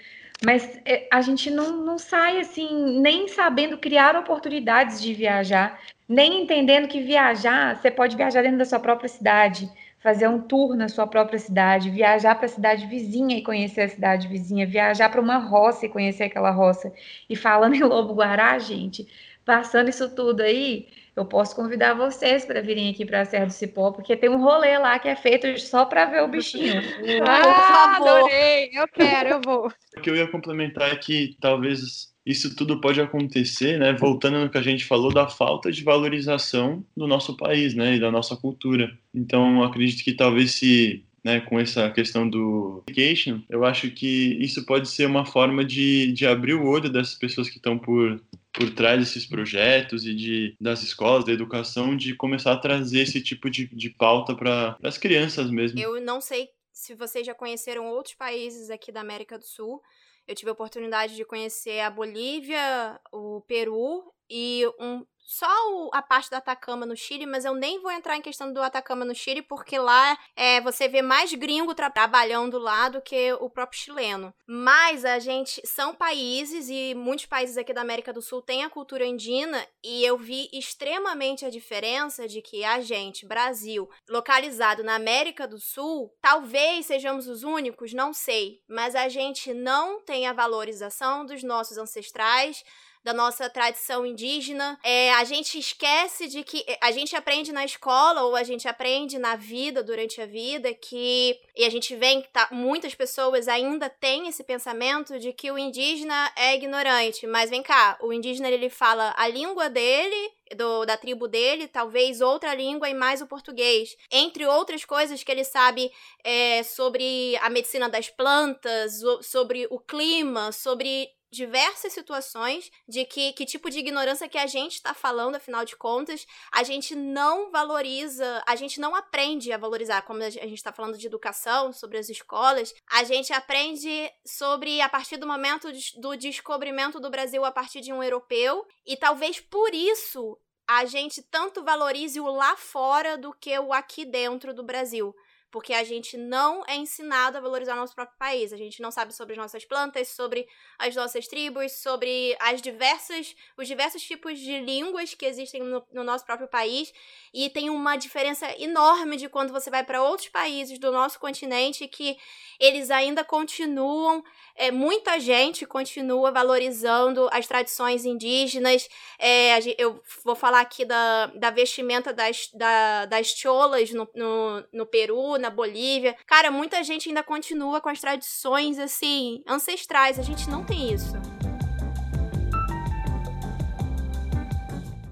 [0.46, 6.44] mas é, a gente não, não sai assim, nem sabendo criar oportunidades de viajar, nem
[6.44, 9.70] entendendo que viajar, você pode viajar dentro da sua própria cidade
[10.04, 13.90] fazer um tour na sua própria cidade, viajar para a cidade vizinha e conhecer a
[13.90, 16.92] cidade vizinha, viajar para uma roça e conhecer aquela roça.
[17.30, 19.08] E falando em Lobo Guará, gente,
[19.46, 23.54] passando isso tudo aí, eu posso convidar vocês para virem aqui para a Serra do
[23.54, 26.82] Cipó, porque tem um rolê lá que é feito só para ver o bichinho.
[27.28, 28.72] ah, adorei!
[28.74, 29.72] Eu quero, eu vou.
[29.98, 34.50] O que eu ia complementar é que talvez isso tudo pode acontecer, né, voltando no
[34.50, 38.36] que a gente falou da falta de valorização do nosso país, né, e da nossa
[38.36, 38.90] cultura.
[39.14, 44.66] Então, acredito que talvez se né, com essa questão do education, eu acho que isso
[44.66, 48.22] pode ser uma forma de, de abrir o olho dessas pessoas que estão por,
[48.52, 53.22] por trás desses projetos e de, das escolas, da educação, de começar a trazer esse
[53.22, 55.80] tipo de, de pauta para as crianças mesmo.
[55.80, 59.82] Eu não sei se vocês já conheceram outros países aqui da América do Sul,
[60.28, 66.02] eu tive a oportunidade de conhecer a Bolívia, o Peru e um só o, a
[66.02, 69.16] parte do Atacama no Chile, mas eu nem vou entrar em questão do Atacama no
[69.16, 73.80] Chile, porque lá é, você vê mais gringo tra trabalhando lá do que o próprio
[73.80, 74.34] chileno.
[74.46, 75.62] Mas a gente.
[75.66, 80.04] São países, e muitos países aqui da América do Sul têm a cultura indígena, e
[80.04, 86.14] eu vi extremamente a diferença de que a gente, Brasil, localizado na América do Sul,
[86.22, 91.78] talvez sejamos os únicos, não sei, mas a gente não tem a valorização dos nossos
[91.78, 92.64] ancestrais
[93.04, 94.80] da nossa tradição indígena.
[94.84, 99.20] É, a gente esquece de que a gente aprende na escola ou a gente aprende
[99.20, 101.40] na vida, durante a vida, que.
[101.56, 105.58] E a gente vê que tá, muitas pessoas ainda têm esse pensamento de que o
[105.58, 107.28] indígena é ignorante.
[107.28, 112.22] Mas vem cá, o indígena ele fala a língua dele do, da tribo dele, talvez
[112.22, 113.96] outra língua e mais o português.
[114.12, 115.92] Entre outras coisas que ele sabe
[116.24, 123.46] é, sobre a medicina das plantas, sobre o clima, sobre diversas situações de que, que
[123.46, 128.44] tipo de ignorância que a gente está falando, afinal de contas, a gente não valoriza,
[128.46, 132.08] a gente não aprende a valorizar, como a gente está falando de educação, sobre as
[132.08, 137.82] escolas, a gente aprende sobre, a partir do momento do descobrimento do Brasil a partir
[137.82, 143.34] de um europeu, e talvez por isso a gente tanto valorize o lá fora do
[143.34, 145.14] que o aqui dentro do Brasil
[145.54, 148.52] porque a gente não é ensinado a valorizar nosso próprio país.
[148.52, 150.48] A gente não sabe sobre as nossas plantas, sobre
[150.80, 156.04] as nossas tribos, sobre as diversas, os diversos tipos de línguas que existem no, no
[156.04, 156.92] nosso próprio país.
[157.32, 161.88] E tem uma diferença enorme de quando você vai para outros países do nosso continente
[161.88, 162.18] que
[162.60, 164.24] eles ainda continuam,
[164.56, 168.88] é, muita gente continua valorizando as tradições indígenas.
[169.18, 174.86] É, eu vou falar aqui da, da vestimenta das, da, das cholas no, no, no
[174.86, 176.16] Peru, na Bolívia.
[176.28, 180.20] Cara, muita gente ainda continua com as tradições, assim, ancestrais.
[180.20, 181.14] A gente não tem isso.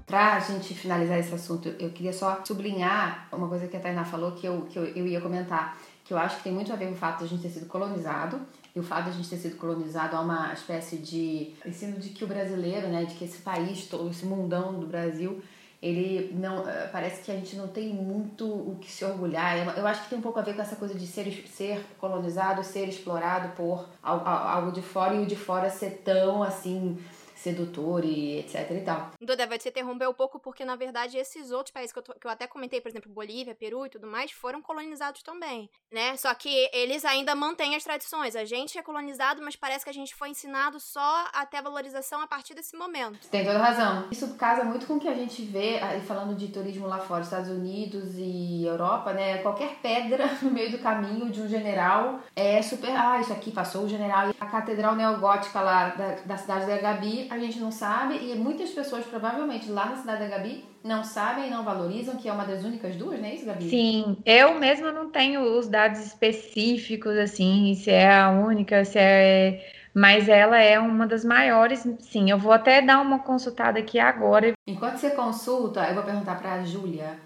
[0.06, 4.04] Para a gente finalizar esse assunto, eu queria só sublinhar uma coisa que a Tainá
[4.04, 6.76] falou que eu, que eu, eu ia comentar, que eu acho que tem muito a
[6.76, 8.38] ver com o fato de a gente ter sido colonizado,
[8.74, 12.10] e o fato de a gente ter sido colonizado é uma espécie de ensino de
[12.10, 15.42] que o brasileiro, né, de que esse país, todo esse mundão do Brasil,
[15.82, 19.76] ele não eh, parece que a gente não tem muito o que se orgulhar.
[19.76, 22.62] Eu acho que tem um pouco a ver com essa coisa de ser, ser colonizado,
[22.62, 26.96] ser explorado por algo de fora e o de fora ser tão assim
[27.42, 29.10] sedutor e etc e tal.
[29.20, 32.14] Duda, vai te interromper um pouco porque, na verdade, esses outros países que eu, tô,
[32.14, 36.16] que eu até comentei, por exemplo, Bolívia, Peru e tudo mais, foram colonizados também, né?
[36.16, 38.36] Só que eles ainda mantêm as tradições.
[38.36, 42.20] A gente é colonizado, mas parece que a gente foi ensinado só até a valorização
[42.20, 43.18] a partir desse momento.
[43.20, 44.08] Você tem toda razão.
[44.10, 47.50] Isso casa muito com o que a gente vê, falando de turismo lá fora, Estados
[47.50, 49.38] Unidos e Europa, né?
[49.38, 52.90] Qualquer pedra no meio do caminho de um general é super...
[52.90, 54.32] Ah, isso aqui passou o general.
[54.40, 58.70] A catedral neogótica lá da, da cidade da Gabi a gente não sabe e muitas
[58.70, 62.44] pessoas provavelmente lá na cidade da Gabi não sabem e não valorizam, que é uma
[62.44, 63.68] das únicas duas, não é isso, Gabi?
[63.68, 69.72] Sim, eu mesma não tenho os dados específicos, assim, se é a única, se é.
[69.94, 72.30] Mas ela é uma das maiores, sim.
[72.30, 74.54] Eu vou até dar uma consultada aqui agora.
[74.66, 77.18] Enquanto você consulta, eu vou perguntar para a Júlia.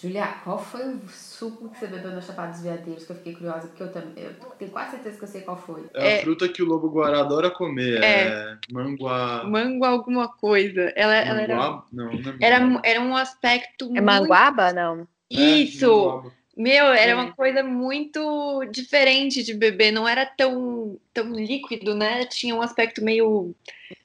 [0.00, 3.04] Julia, qual foi o suco que você bebeu na Chapada dos Veadeiros?
[3.04, 4.12] Que eu fiquei curiosa, porque eu também.
[4.16, 5.86] Eu tenho quase certeza que eu sei qual foi.
[5.92, 8.00] É, é a fruta que o lobo guará adora comer.
[8.04, 9.42] É, é manguá.
[9.44, 10.92] Manguá alguma coisa.
[10.94, 11.56] Ela, ela era.
[11.56, 13.86] Não, não é era, era um aspecto.
[13.86, 14.04] É muito...
[14.04, 14.72] manguaba?
[14.72, 15.08] Não.
[15.28, 16.22] Isso!
[16.24, 22.26] É, meu, era uma coisa muito diferente de beber, não era tão, tão líquido, né?
[22.26, 23.54] Tinha um aspecto meio.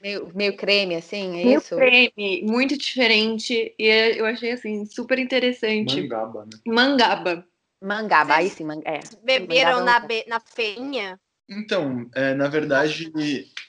[0.02, 1.76] Meio, meio creme, assim, é meio isso?
[1.76, 3.74] creme, muito diferente.
[3.78, 3.88] E
[4.18, 6.00] eu achei, assim, super interessante.
[6.02, 6.60] Mangaba, né?
[6.66, 7.48] Mangaba.
[7.82, 9.00] Mangaba, aí sim, é.
[9.24, 11.20] Beberam na, be na feinha?
[11.50, 13.12] Então, é, na verdade,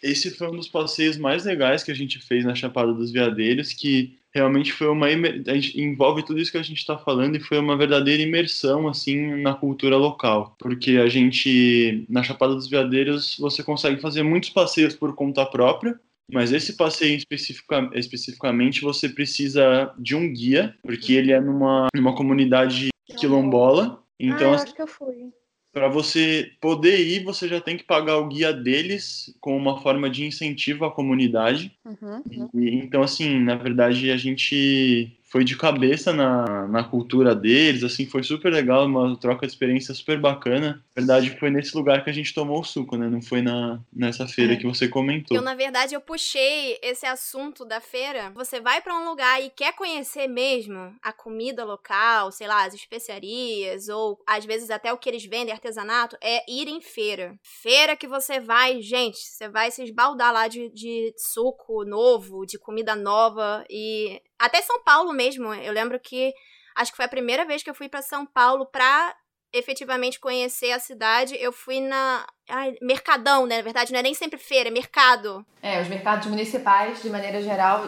[0.02, 3.72] esse foi um dos passeios mais legais que a gente fez na Chapada dos Veadeiros,
[3.72, 7.40] que realmente foi uma a gente envolve tudo isso que a gente está falando e
[7.40, 10.56] foi uma verdadeira imersão assim na cultura local.
[10.58, 15.98] Porque a gente na Chapada dos Veadeiros você consegue fazer muitos passeios por conta própria
[16.32, 22.14] mas esse passeio especifica, especificamente você precisa de um guia porque ele é numa numa
[22.14, 24.02] comunidade quilombola.
[24.18, 25.32] Então ah, acho que eu fui
[25.74, 30.08] para você poder ir, você já tem que pagar o guia deles com uma forma
[30.08, 31.72] de incentivo à comunidade.
[31.84, 32.48] Uhum, uhum.
[32.54, 38.06] E, então, assim, na verdade, a gente foi de cabeça na, na cultura deles, assim,
[38.06, 40.80] foi super legal, uma troca de experiência super bacana.
[40.94, 43.08] Na verdade, foi nesse lugar que a gente tomou o suco, né?
[43.08, 44.56] Não foi na, nessa feira é.
[44.56, 45.36] que você comentou.
[45.36, 48.30] Eu, na verdade, eu puxei esse assunto da feira.
[48.36, 52.72] Você vai para um lugar e quer conhecer mesmo a comida local, sei lá, as
[52.72, 57.34] especiarias, ou às vezes até o que eles vendem, artesanato, é ir em feira.
[57.42, 62.56] Feira que você vai, gente, você vai se esbaldar lá de, de suco novo, de
[62.56, 65.52] comida nova e até São Paulo mesmo.
[65.54, 66.32] Eu lembro que
[66.76, 69.14] acho que foi a primeira vez que eu fui para São Paulo pra
[69.52, 71.36] efetivamente conhecer a cidade.
[71.40, 72.26] Eu fui na.
[72.48, 73.58] Ai, mercadão, né?
[73.58, 75.46] Na verdade, não é nem sempre feira, é mercado.
[75.62, 77.86] É, os mercados municipais, de maneira geral,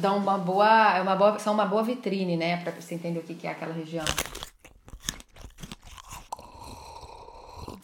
[0.00, 0.96] dão uma boa.
[0.96, 2.56] É uma boa são uma boa vitrine, né?
[2.62, 4.04] Pra você entender o que é aquela região.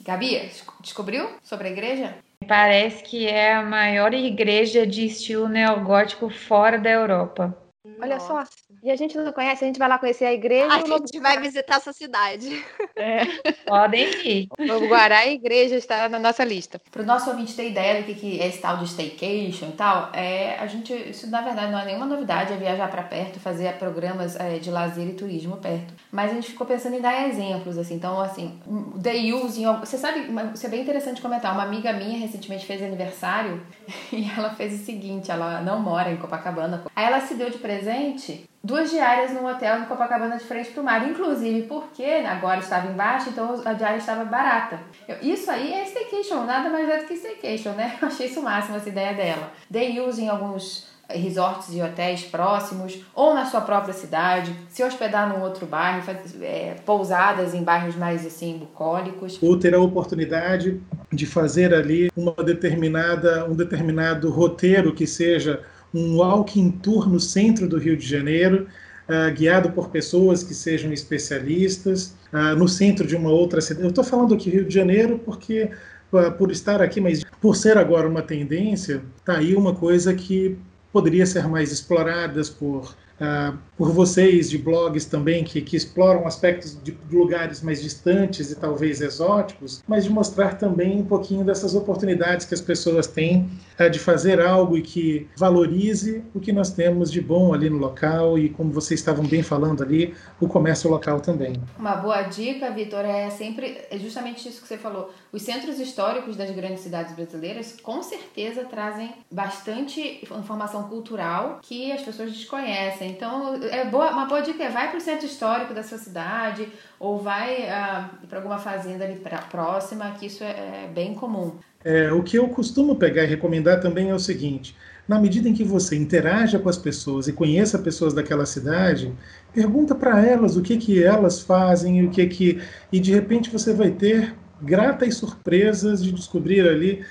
[0.01, 0.51] Gabi,
[0.81, 2.18] descobriu sobre a igreja?
[2.47, 7.64] Parece que é a maior igreja de estilo neogótico fora da Europa.
[8.01, 8.43] Olha só.
[8.82, 10.72] E a gente não conhece, a gente vai lá conhecer a igreja.
[10.72, 12.64] A gente vai visitar essa cidade.
[12.97, 13.24] É.
[13.66, 14.49] Podem ir.
[14.59, 16.80] O Guará e a igreja está na nossa lista.
[16.91, 20.11] Para o nosso ouvinte ter ideia do que é esse tal de staycation e tal,
[20.14, 23.70] é, a gente, isso na verdade não é nenhuma novidade, é viajar para perto, fazer
[23.74, 25.93] programas é, de lazer e turismo perto.
[26.11, 27.97] Mas a gente ficou pensando em dar exemplos, assim.
[27.97, 28.59] Então, assim,
[28.97, 31.53] day use, você sabe, isso é bem interessante comentar.
[31.53, 33.61] Uma amiga minha recentemente fez aniversário
[34.11, 36.85] e ela fez o seguinte, ela não mora em Copacabana.
[36.97, 40.70] Aí ela se deu de presente presente duas diárias num hotel em Copacabana de frente
[40.70, 44.79] para o mar, inclusive porque agora estava embaixo, então a diária estava barata.
[45.07, 47.97] Eu, isso aí é staycation, nada mais é do que staycation, né?
[48.01, 49.53] Eu achei isso o máximo essa ideia dela.
[49.68, 55.29] Day use em alguns resorts e hotéis próximos ou na sua própria cidade, se hospedar
[55.29, 59.39] num outro bairro, fazer, é, pousadas em bairros mais assim bucólicos.
[59.43, 60.81] Ou ter a oportunidade
[61.12, 65.62] de fazer ali uma determinada um determinado roteiro que seja
[65.95, 68.66] um walking tour no centro do Rio de Janeiro,
[69.09, 73.84] uh, guiado por pessoas que sejam especialistas, uh, no centro de uma outra cidade.
[73.84, 75.70] Eu estou falando aqui Rio de Janeiro porque,
[76.12, 80.59] uh, por estar aqui, mas por ser agora uma tendência, está aí uma coisa que
[80.92, 86.77] poderia ser mais explorada por Uh, por vocês de blogs também que, que exploram aspectos
[86.83, 92.45] de lugares mais distantes e talvez exóticos, mas de mostrar também um pouquinho dessas oportunidades
[92.45, 93.49] que as pessoas têm
[93.79, 97.79] uh, de fazer algo e que valorize o que nós temos de bom ali no
[97.79, 101.55] local e, como vocês estavam bem falando ali, o comércio local também.
[101.79, 105.12] Uma boa dica, Vitor, é sempre é justamente isso que você falou.
[105.33, 112.03] Os centros históricos das grandes cidades brasileiras com certeza trazem bastante informação cultural que as
[112.03, 115.83] pessoas desconhecem então, é boa, uma boa dica é vai para o centro histórico da
[115.83, 120.91] sua cidade ou vai ah, para alguma fazenda ali pra, próxima, que isso é, é
[120.93, 121.53] bem comum.
[121.85, 124.77] É, o que eu costumo pegar e recomendar também é o seguinte:
[125.07, 129.13] na medida em que você interaja com as pessoas e conheça pessoas daquela cidade,
[129.53, 133.73] pergunta para elas o que que elas fazem, o que que e de repente você
[133.73, 137.05] vai ter gratas surpresas de descobrir ali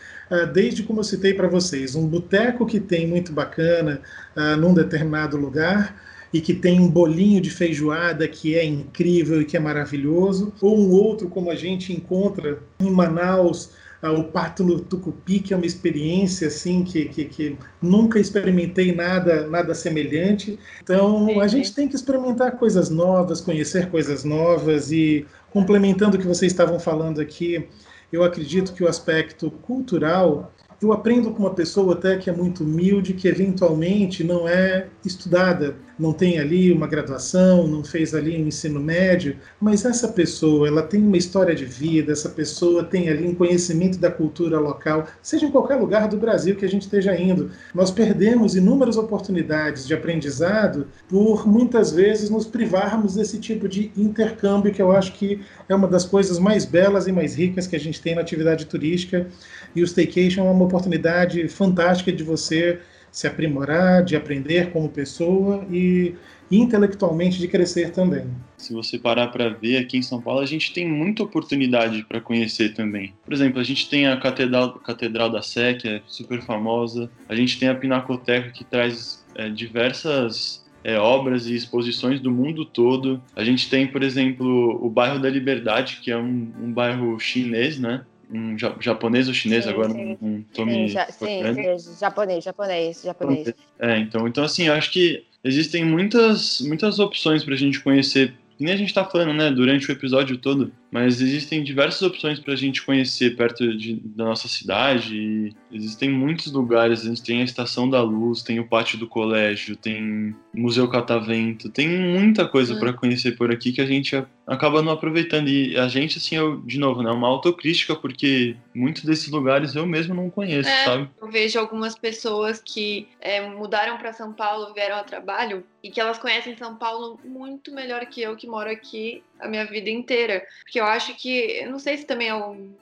[0.54, 4.02] desde como eu citei para vocês, um boteco que tem muito bacana
[4.36, 6.02] uh, num determinado lugar
[6.34, 10.80] e que tem um bolinho de feijoada que é incrível e que é maravilhoso, ou
[10.80, 13.72] um outro como a gente encontra em Manaus,
[14.02, 18.92] uh, o pato no tucupi, que é uma experiência assim que, que, que nunca experimentei
[18.92, 20.58] nada nada semelhante.
[20.82, 26.26] Então a gente tem que experimentar coisas novas, conhecer coisas novas e complementando o que
[26.26, 27.68] vocês estavam falando aqui
[28.14, 32.64] eu acredito que o aspecto cultural, eu aprendo com uma pessoa até que é muito
[32.64, 38.48] humilde, que eventualmente não é estudada, não tem ali uma graduação, não fez ali um
[38.48, 43.28] ensino médio, mas essa pessoa, ela tem uma história de vida, essa pessoa tem ali
[43.28, 47.16] um conhecimento da cultura local, seja em qualquer lugar do Brasil que a gente esteja
[47.20, 47.52] indo.
[47.74, 54.74] Nós perdemos inúmeras oportunidades de aprendizado por muitas vezes nos privarmos desse tipo de intercâmbio
[54.74, 57.80] que eu acho que é uma das coisas mais belas e mais ricas que a
[57.80, 59.28] gente tem na atividade turística.
[59.76, 62.80] E o staycation é uma oportunidade fantástica de você
[63.14, 66.16] se aprimorar, de aprender como pessoa e
[66.52, 68.26] intelectualmente de crescer também.
[68.58, 72.20] Se você parar para ver aqui em São Paulo, a gente tem muita oportunidade para
[72.20, 73.14] conhecer também.
[73.24, 77.10] Por exemplo, a gente tem a Catedral, Catedral da Sé, que é super famosa.
[77.30, 82.66] A gente tem a Pinacoteca, que traz é, diversas é, obras e exposições do mundo
[82.66, 83.22] todo.
[83.36, 87.80] A gente tem, por exemplo, o bairro da Liberdade, que é um, um bairro chinês,
[87.80, 88.04] né?
[88.34, 90.18] Um japonês ou chinês, sim, agora sim.
[90.58, 90.90] não me.
[90.90, 93.54] Sim, sim, japonês, japonês, japonês.
[93.80, 98.34] É, então, então assim, eu acho que existem muitas, muitas opções para a gente conhecer
[98.58, 102.40] que nem a gente está falando, né, durante o episódio todo, mas existem diversas opções
[102.40, 105.52] para a gente conhecer perto de, da nossa cidade.
[105.72, 107.02] existem muitos lugares.
[107.02, 110.88] A gente tem a Estação da Luz, tem o Pátio do Colégio, tem o Museu
[110.88, 112.80] Catavento, tem muita coisa hum.
[112.80, 114.16] para conhecer por aqui que a gente
[114.46, 115.48] acaba não aproveitando.
[115.48, 119.88] E a gente, assim, eu, de novo, né, uma autocrítica, porque muitos desses lugares eu
[119.88, 121.10] mesmo não conheço, é, sabe?
[121.20, 126.00] Eu vejo algumas pessoas que é, mudaram para São Paulo, vieram a trabalho e que
[126.00, 130.46] elas conhecem São Paulo muito melhor que eu que moro aqui a minha vida inteira.
[130.64, 132.34] Porque eu acho que, não sei se também é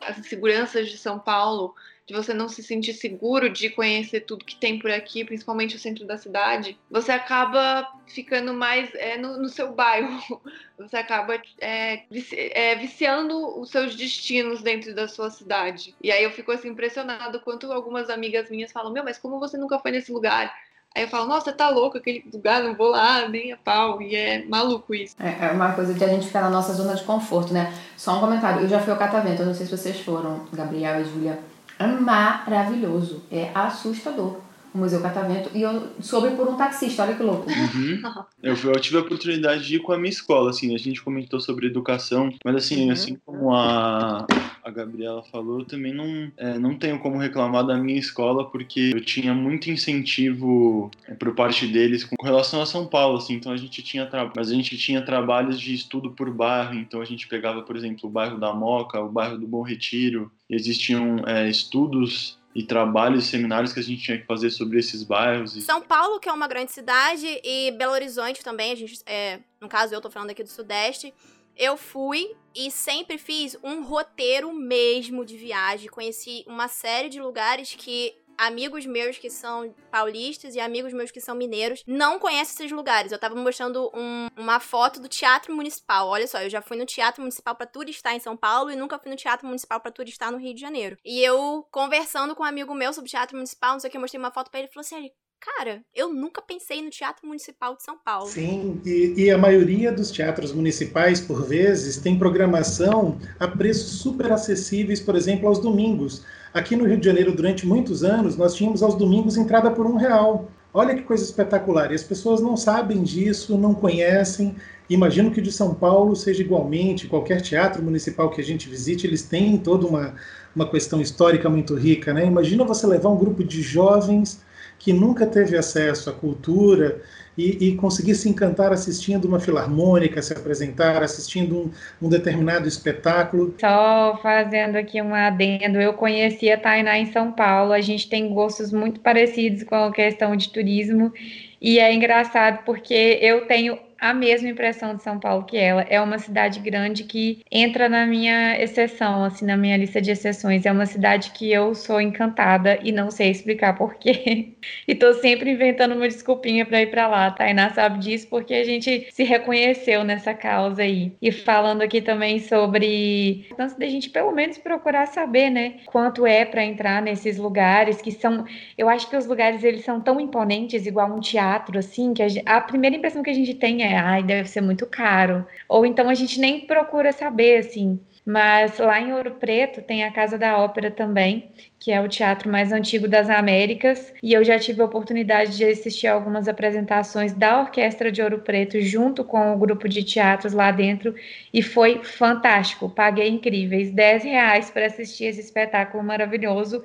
[0.01, 1.75] as inseguranças de São Paulo,
[2.05, 5.79] de você não se sentir seguro de conhecer tudo que tem por aqui, principalmente o
[5.79, 10.41] centro da cidade, você acaba ficando mais é, no, no, seu bairro,
[10.77, 15.95] você acaba é, vici, é, viciando os seus destinos dentro da sua cidade.
[16.03, 19.57] E aí eu fico assim impressionado quanto algumas amigas minhas falam: Meu, mas como você
[19.57, 20.53] nunca foi nesse lugar?
[20.95, 24.01] Aí eu falo, nossa, tá louco aquele lugar, não vou lá, nem a pau.
[24.01, 25.15] E é maluco isso.
[25.19, 27.73] É, é uma coisa de a gente ficar na nossa zona de conforto, né?
[27.95, 28.61] Só um comentário.
[28.61, 31.39] Eu já fui ao Catavento, eu não sei se vocês foram, Gabriel e Júlia.
[31.79, 33.23] É maravilhoso.
[33.31, 34.37] É assustador
[34.73, 37.49] o Museu Catavento e eu soube por um taxista, olha que louco.
[37.49, 38.01] Uhum.
[38.41, 41.39] Eu, eu, tive a oportunidade de ir com a minha escola, assim, a gente comentou
[41.39, 42.91] sobre educação, mas assim, uhum.
[42.91, 44.25] assim como a,
[44.63, 48.91] a Gabriela falou, eu também não, é, não tenho como reclamar da minha escola, porque
[48.93, 53.51] eu tinha muito incentivo é, por parte deles com relação a São Paulo, assim, então
[53.51, 57.27] a gente tinha, mas a gente tinha trabalhos de estudo por bairro, então a gente
[57.27, 62.39] pegava, por exemplo, o bairro da Moca, o bairro do Bom Retiro, existiam é, estudos
[62.53, 65.55] e trabalhos, seminários que a gente tinha que fazer sobre esses bairros.
[65.55, 65.61] E...
[65.61, 69.69] São Paulo, que é uma grande cidade, e Belo Horizonte também, a gente, é, no
[69.69, 71.13] caso eu tô falando aqui do Sudeste,
[71.55, 77.75] eu fui e sempre fiz um roteiro mesmo de viagem, conheci uma série de lugares
[77.75, 82.71] que amigos meus que são paulistas e amigos meus que são mineiros não conhecem esses
[82.71, 83.11] lugares.
[83.11, 86.07] Eu tava mostrando um, uma foto do Teatro Municipal.
[86.07, 88.97] Olha só, eu já fui no Teatro Municipal para turistar em São Paulo e nunca
[88.97, 90.97] fui no Teatro Municipal para turistar no Rio de Janeiro.
[91.05, 94.01] E eu conversando com um amigo meu sobre Teatro Municipal, não sei o que, eu
[94.01, 95.11] mostrei uma foto para ele e falou assim:
[95.41, 98.27] cara, eu nunca pensei no Teatro Municipal de São Paulo.
[98.27, 104.31] Sim, e, e, a maioria dos teatros municipais, por vezes, tem programação a preços super
[104.31, 106.23] acessíveis, por exemplo, aos domingos.
[106.53, 109.95] Aqui no Rio de Janeiro, durante muitos anos, nós tínhamos aos domingos entrada por um
[109.95, 110.47] real.
[110.73, 111.91] Olha que coisa espetacular.
[111.91, 114.55] E as pessoas não sabem disso, não conhecem.
[114.89, 117.07] Imagino que de São Paulo seja igualmente.
[117.07, 120.13] Qualquer teatro municipal que a gente visite, eles têm toda uma,
[120.55, 122.13] uma questão histórica muito rica.
[122.13, 122.25] Né?
[122.25, 124.41] Imagina você levar um grupo de jovens
[124.83, 127.01] que nunca teve acesso à cultura
[127.37, 131.71] e, e conseguir se encantar assistindo uma filarmônica se apresentar, assistindo um,
[132.07, 133.53] um, determinado espetáculo.
[133.59, 138.33] Só fazendo aqui um adendo, eu conheci a Tainá em São Paulo, a gente tem
[138.33, 141.13] gostos muito parecidos com a questão de turismo,
[141.61, 145.83] e é engraçado porque eu tenho a mesma impressão de São Paulo que ela.
[145.83, 150.65] É uma cidade grande que entra na minha exceção, assim, na minha lista de exceções.
[150.65, 154.53] É uma cidade que eu sou encantada e não sei explicar porquê.
[154.87, 157.27] e tô sempre inventando uma desculpinha para ir para lá.
[157.27, 161.11] A Tainá sabe disso porque a gente se reconheceu nessa causa aí.
[161.21, 166.25] E falando aqui também sobre a importância da gente pelo menos procurar saber, né, quanto
[166.25, 168.45] é para entrar nesses lugares que são,
[168.75, 172.27] eu acho que os lugares eles são tão imponentes igual um teatro assim, que a,
[172.57, 175.45] a primeira impressão que a gente tem é ai, deve ser muito caro.
[175.67, 177.99] Ou então a gente nem procura saber, assim.
[178.25, 182.51] Mas lá em Ouro Preto tem a Casa da Ópera também, que é o teatro
[182.51, 187.61] mais antigo das Américas, e eu já tive a oportunidade de assistir algumas apresentações da
[187.61, 191.15] Orquestra de Ouro Preto junto com o grupo de teatros lá dentro,
[191.51, 192.89] e foi fantástico.
[192.89, 196.83] Paguei incríveis 10 reais para assistir esse espetáculo maravilhoso.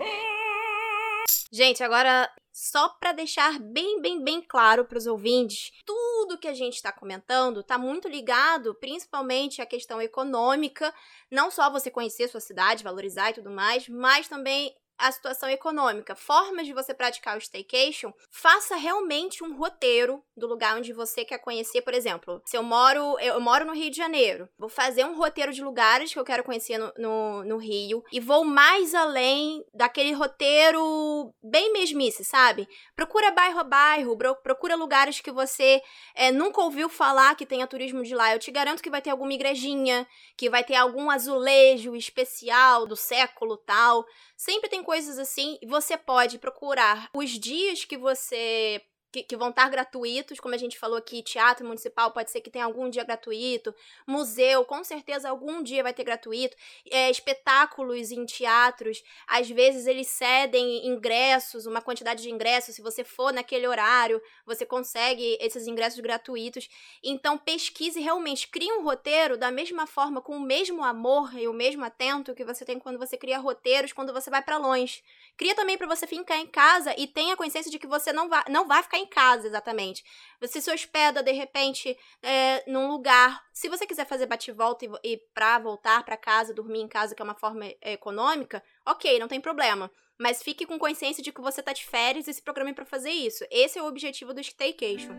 [1.52, 6.54] Gente, agora só para deixar bem, bem, bem claro para os ouvintes, tudo que a
[6.54, 10.90] gente está comentando está muito ligado, principalmente à questão econômica,
[11.30, 16.14] não só você conhecer sua cidade, valorizar e tudo mais, mas também a situação econômica,
[16.14, 21.38] formas de você praticar o staycation, faça realmente um roteiro do lugar onde você quer
[21.38, 25.16] conhecer, por exemplo, se eu moro, eu moro no Rio de Janeiro, vou fazer um
[25.16, 29.64] roteiro de lugares que eu quero conhecer no, no, no Rio e vou mais além
[29.74, 32.68] daquele roteiro bem mesmice, sabe?
[32.94, 35.82] Procura bairro a bairro, procura lugares que você
[36.14, 38.32] é, nunca ouviu falar que tenha turismo de lá.
[38.32, 42.97] Eu te garanto que vai ter alguma igrejinha, que vai ter algum azulejo especial do
[42.97, 44.05] século tal.
[44.36, 45.59] Sempre tem coisas assim.
[45.66, 48.80] Você pode procurar os dias que você
[49.16, 52.50] que, que, vão estar gratuitos, como a gente falou aqui, teatro municipal pode ser que
[52.50, 53.74] tenha algum dia gratuito,
[54.06, 56.56] museu, com certeza algum dia vai ter gratuito,
[56.90, 63.04] é, espetáculos em teatros, às vezes eles cedem ingressos, uma quantidade de ingressos, se você
[63.04, 66.68] for naquele horário, você consegue esses ingressos gratuitos.
[67.02, 71.52] Então pesquise realmente, crie um roteiro da mesma forma, com o mesmo amor e o
[71.52, 75.02] mesmo atento que você tem quando você cria roteiros, quando você vai para longe.
[75.37, 78.43] Cria também para você ficar em casa e tenha consciência de que você não vai,
[78.49, 80.03] não vai ficar em casa, exatamente.
[80.41, 83.45] Você se hospeda, de repente, é, num lugar.
[83.53, 87.20] Se você quiser fazer bate-volta e, e para voltar para casa, dormir em casa, que
[87.20, 89.91] é uma forma é, econômica, ok, não tem problema.
[90.18, 93.11] Mas fique com consciência de que você tá de férias e se programe para fazer
[93.11, 93.45] isso.
[93.51, 95.12] Esse é o objetivo do staycation.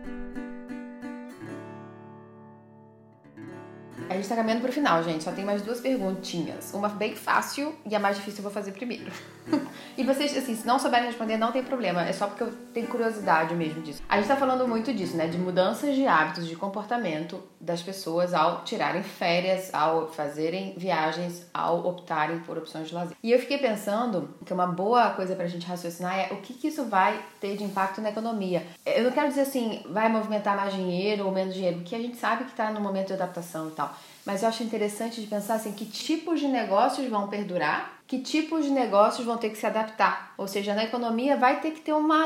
[4.10, 5.24] A gente tá caminhando pro final, gente.
[5.24, 6.72] Só tem mais duas perguntinhas.
[6.74, 9.12] Uma bem fácil e a mais difícil eu vou fazer primeiro.
[9.97, 12.03] e vocês, assim, se não souberem responder, não tem problema.
[12.03, 14.01] É só porque eu tenho curiosidade mesmo disso.
[14.08, 15.28] A gente tá falando muito disso, né?
[15.28, 21.86] De mudanças de hábitos, de comportamento das pessoas ao tirarem férias, ao fazerem viagens, ao
[21.86, 23.18] optarem por opções de lazer.
[23.22, 26.68] E eu fiquei pensando que uma boa coisa pra gente raciocinar é o que, que
[26.68, 28.66] isso vai ter de impacto na economia.
[28.86, 32.16] Eu não quero dizer assim, vai movimentar mais dinheiro ou menos dinheiro, porque a gente
[32.18, 33.96] sabe que tá no momento de adaptação e tal
[34.28, 38.65] mas eu acho interessante de pensar assim, que tipos de negócios vão perdurar, que tipos
[38.65, 40.34] de negócios vão ter que se adaptar.
[40.38, 42.25] Ou seja, na economia vai ter que ter uma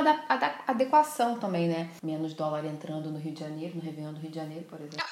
[0.66, 1.91] adequação também, né?
[2.04, 5.06] Menos dólar entrando no Rio de Janeiro, no Réveillon do Rio de Janeiro, por exemplo.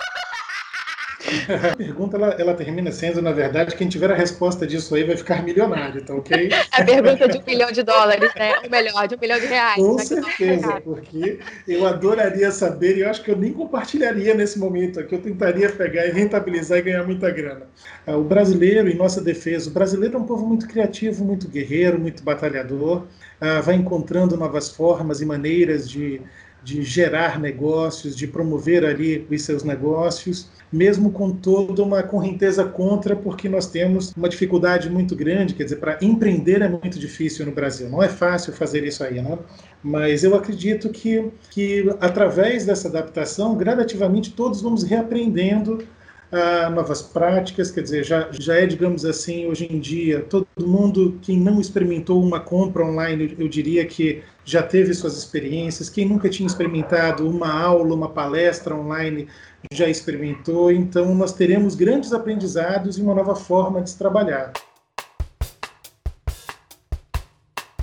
[1.71, 5.17] A pergunta ela, ela, termina sendo, na verdade, quem tiver a resposta disso aí vai
[5.17, 6.49] ficar milionário, tá ok?
[6.71, 8.55] a pergunta de um milhão de dólares, né?
[8.63, 9.75] Ou melhor, de um milhão de reais.
[9.75, 14.99] Com certeza, porque eu adoraria saber e eu acho que eu nem compartilharia nesse momento
[14.99, 15.13] aqui.
[15.13, 17.67] Eu tentaria pegar e rentabilizar e ganhar muita grana.
[18.07, 21.99] Ah, o brasileiro, em nossa defesa, o brasileiro é um povo muito criativo, muito guerreiro,
[21.99, 23.07] muito batalhador,
[23.41, 26.21] ah, vai encontrando novas formas e maneiras de
[26.63, 33.15] de gerar negócios, de promover ali os seus negócios, mesmo com toda uma correnteza contra,
[33.15, 37.51] porque nós temos uma dificuldade muito grande, quer dizer, para empreender é muito difícil no
[37.51, 39.37] Brasil, não é fácil fazer isso aí, né?
[39.81, 45.83] Mas eu acredito que, que através dessa adaptação, gradativamente todos vamos reaprendendo
[46.31, 51.17] a novas práticas, quer dizer, já, já é, digamos assim, hoje em dia, todo mundo,
[51.21, 56.29] quem não experimentou uma compra online, eu diria que já teve suas experiências, quem nunca
[56.29, 59.27] tinha experimentado uma aula, uma palestra online,
[59.73, 64.53] já experimentou, então nós teremos grandes aprendizados e uma nova forma de se trabalhar.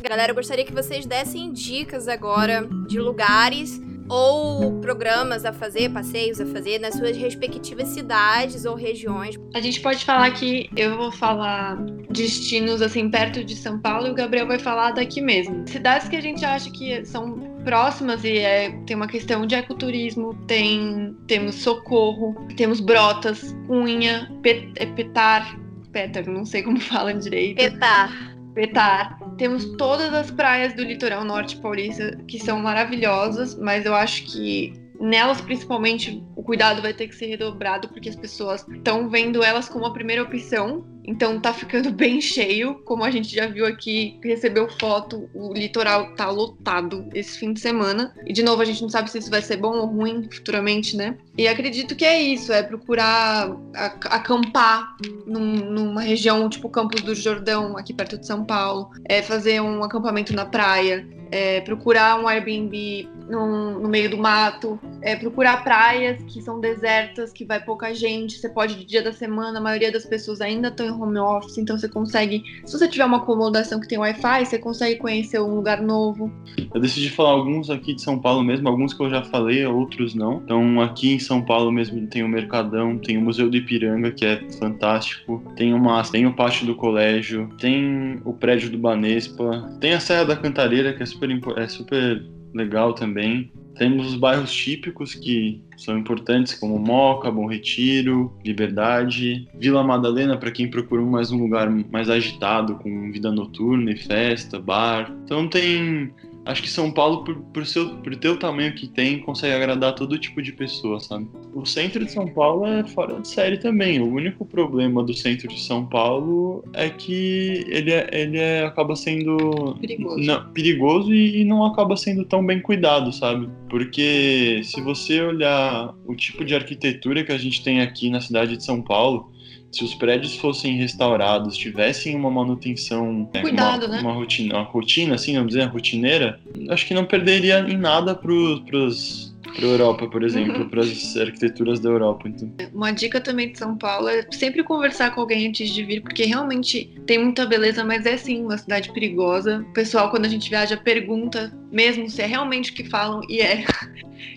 [0.09, 6.41] Galera, eu gostaria que vocês dessem dicas agora de lugares ou programas a fazer, passeios
[6.41, 9.37] a fazer nas suas respectivas cidades ou regiões.
[9.55, 11.77] A gente pode falar que eu vou falar
[12.11, 15.67] destinos assim perto de São Paulo e o Gabriel vai falar daqui mesmo.
[15.69, 20.35] Cidades que a gente acha que são próximas e é, tem uma questão de ecoturismo,
[20.47, 25.59] tem temos Socorro, temos Brotas, Cunha, Pet, é Petar,
[25.93, 27.57] Petar, não sei como fala direito.
[27.57, 28.36] Petar.
[28.57, 29.19] Petar.
[29.37, 34.73] Temos todas as praias do litoral norte paulista que são maravilhosas, mas eu acho que
[35.01, 39.69] nelas principalmente o cuidado vai ter que ser redobrado porque as pessoas estão vendo elas
[39.69, 44.19] como a primeira opção então tá ficando bem cheio, como a gente já viu aqui,
[44.23, 48.13] recebeu foto, o litoral tá lotado esse fim de semana.
[48.27, 50.97] E de novo, a gente não sabe se isso vai ser bom ou ruim futuramente,
[50.97, 51.17] né?
[51.39, 57.77] E acredito que é isso, é procurar acampar num, numa região tipo Campos do Jordão,
[57.77, 63.09] aqui perto de São Paulo, é fazer um acampamento na praia, é, procurar um Airbnb
[63.29, 68.39] no, no meio do mato, é, procurar praias que são desertas, que vai pouca gente.
[68.39, 71.59] Você pode de dia da semana, a maioria das pessoas ainda estão em home office,
[71.59, 72.43] então você consegue.
[72.65, 76.31] Se você tiver uma acomodação que tem Wi-Fi, você consegue conhecer um lugar novo.
[76.73, 80.15] Eu decidi falar alguns aqui de São Paulo mesmo, alguns que eu já falei, outros
[80.15, 80.41] não.
[80.45, 84.25] Então aqui em São Paulo mesmo tem o Mercadão, tem o Museu do Ipiranga, que
[84.25, 89.77] é fantástico, tem o MAS, tem o Pátio do Colégio, tem o prédio do Banespa,
[89.81, 93.51] tem a Serra da Cantareira, que é super, é super legal também.
[93.77, 100.51] Temos os bairros típicos que são importantes, como Moca, Bom Retiro, Liberdade, Vila Madalena, para
[100.51, 105.15] quem procura mais um lugar mais agitado, com vida noturna e festa, bar.
[105.25, 106.11] Então tem
[106.47, 109.95] acho que São Paulo, por, por, seu, por ter o tamanho que tem, consegue agradar
[109.95, 111.29] todo tipo de pessoa, sabe?
[111.53, 114.01] O centro de São Paulo é fora de série também.
[114.01, 118.95] O único problema do centro de São Paulo é que ele, é, ele é, acaba
[118.95, 120.23] sendo Perigoso.
[120.23, 123.49] não, perigoso e, e não acaba sendo tão bem cuidado, sabe?
[123.69, 128.57] Porque se você olhar o tipo de arquitetura que a gente tem aqui na cidade
[128.57, 129.33] de São Paulo,
[129.77, 134.01] se os prédios fossem restaurados, tivessem uma manutenção, né, Cuidado, uma, né?
[134.01, 138.61] uma rotina, uma rotina, assim, vamos dizer, rotineira, acho que não perderia em nada pros,
[138.61, 140.69] pros, pra Europa, por exemplo, Uhum.
[140.71, 142.27] para as arquiteturas da Europa.
[142.29, 146.01] Então, Uma dica também de São Paulo é sempre conversar com alguém antes de vir,
[146.01, 149.65] porque realmente tem muita beleza, mas é sim uma cidade perigosa.
[149.69, 153.41] O pessoal, quando a gente viaja, pergunta mesmo se é realmente o que falam, e
[153.41, 153.65] é.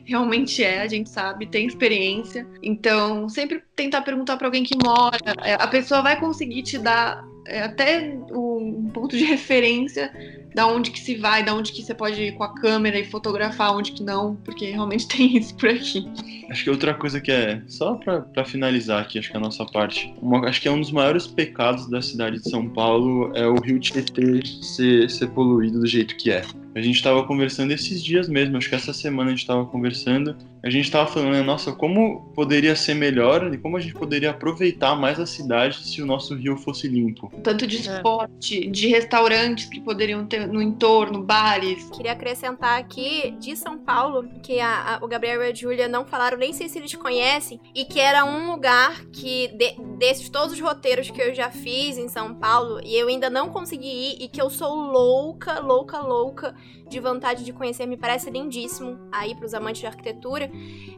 [0.09, 2.47] Realmente é, a gente sabe, tem experiência.
[2.63, 5.17] Então, sempre tentar perguntar para alguém que mora.
[5.43, 10.11] É, A pessoa vai conseguir te dar é, até um ponto de referência
[10.55, 13.05] da onde que se vai, da onde que você pode ir com a câmera e
[13.05, 16.03] fotografar, onde que não, porque realmente tem isso por aqui.
[16.49, 20.11] acho que outra coisa que é, só para finalizar aqui, acho que a nossa parte,
[20.19, 23.59] uma- acho que é um dos maiores pecados da cidade de São Paulo é o
[23.61, 26.41] rio Tietê ser, ser poluído do jeito que é.
[26.79, 30.33] A gente estava conversando esses dias mesmo, acho que essa semana a gente estava conversando,
[30.63, 34.31] a gente estava falando, né, nossa, como poderia ser melhor e como a gente poderia
[34.31, 37.31] aproveitar mais a cidade se o nosso rio fosse limpo.
[37.43, 41.89] tanto de esporte, de restaurantes que poderiam ter no entorno, bares.
[41.91, 46.05] Queria acrescentar aqui de São Paulo, que a- a- o Gabriel e a Júlia não
[46.05, 50.53] falaram, nem sei se eles conhecem, e que era um lugar que, de- desses todos
[50.53, 54.17] os roteiros que eu já fiz em São Paulo, e eu ainda não consegui ir,
[54.23, 56.55] e que eu sou louca, louca, louca
[56.89, 60.48] de vontade de conhecer, me parece lindíssimo aí pros amantes de arquitetura,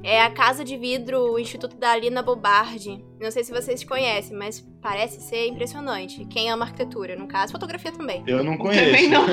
[0.03, 3.03] é a Casa de Vidro, o Instituto da Alina Bobardi.
[3.19, 6.25] Não sei se vocês conhecem, mas parece ser impressionante.
[6.25, 8.23] Quem ama arquitetura, no caso, fotografia também.
[8.25, 8.85] Eu não conheço.
[8.85, 9.25] Também não.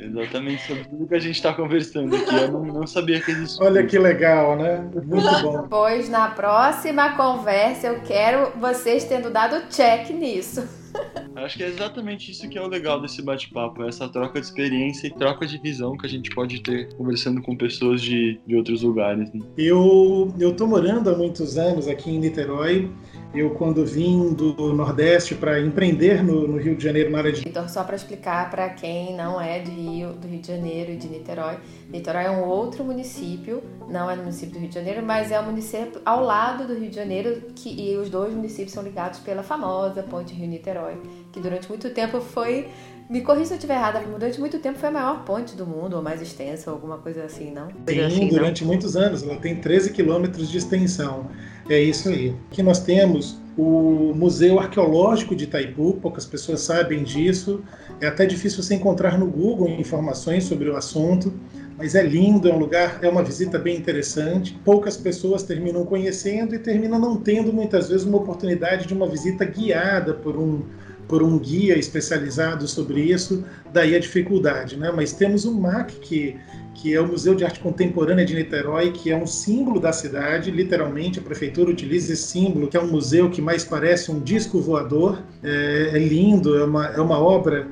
[0.00, 2.34] Exatamente sobre tudo que a gente está conversando aqui.
[2.34, 3.66] Eu não, não sabia que existia.
[3.66, 4.88] Olha que legal, né?
[5.04, 5.66] Muito bom.
[5.76, 10.85] Pois na próxima conversa eu quero vocês tendo dado check nisso.
[11.36, 14.46] Acho que é exatamente isso que é o legal desse bate-papo, é essa troca de
[14.46, 18.56] experiência e troca de visão que a gente pode ter conversando com pessoas de, de
[18.56, 19.30] outros lugares.
[19.32, 19.40] né?
[19.56, 22.90] Eu eu tô morando há muitos anos aqui em Niterói.
[23.34, 27.46] Eu quando vim do Nordeste para empreender no, no Rio de Janeiro na área de
[27.46, 30.96] Então, só para explicar para quem não é de Rio, do Rio de Janeiro e
[30.96, 31.58] de Niterói,
[31.90, 35.38] Niterói é um outro município, não é no município do Rio de Janeiro, mas é
[35.38, 39.18] um município ao lado do Rio de Janeiro, que, e os dois municípios são ligados
[39.20, 40.96] pela famosa Ponte Rio-Niterói,
[41.32, 42.68] que durante muito tempo foi,
[43.08, 45.94] me corrija se eu estiver errada, durante muito tempo foi a maior ponte do mundo,
[45.94, 47.68] ou mais extensa, ou alguma coisa assim, não?
[47.86, 48.28] Sim, assim, não?
[48.28, 49.22] durante muitos anos.
[49.22, 51.30] Ela tem 13 quilômetros de extensão.
[51.68, 52.32] É isso aí.
[52.50, 57.62] Aqui nós temos o Museu Arqueológico de Itaipu, poucas pessoas sabem disso.
[58.00, 61.32] É até difícil você encontrar no Google informações sobre o assunto,
[61.76, 64.56] mas é lindo, é um lugar, é uma visita bem interessante.
[64.64, 69.44] Poucas pessoas terminam conhecendo e terminam não tendo muitas vezes uma oportunidade de uma visita
[69.44, 70.62] guiada por um
[71.08, 74.92] por um guia especializado sobre isso, daí a dificuldade, né?
[74.94, 76.36] Mas temos o MAC que
[76.76, 80.50] que é o Museu de Arte Contemporânea de Niterói, que é um símbolo da cidade,
[80.50, 84.60] literalmente, a prefeitura utiliza esse símbolo, que é um museu que mais parece um disco
[84.60, 87.66] voador, é, é lindo, é uma, é uma obra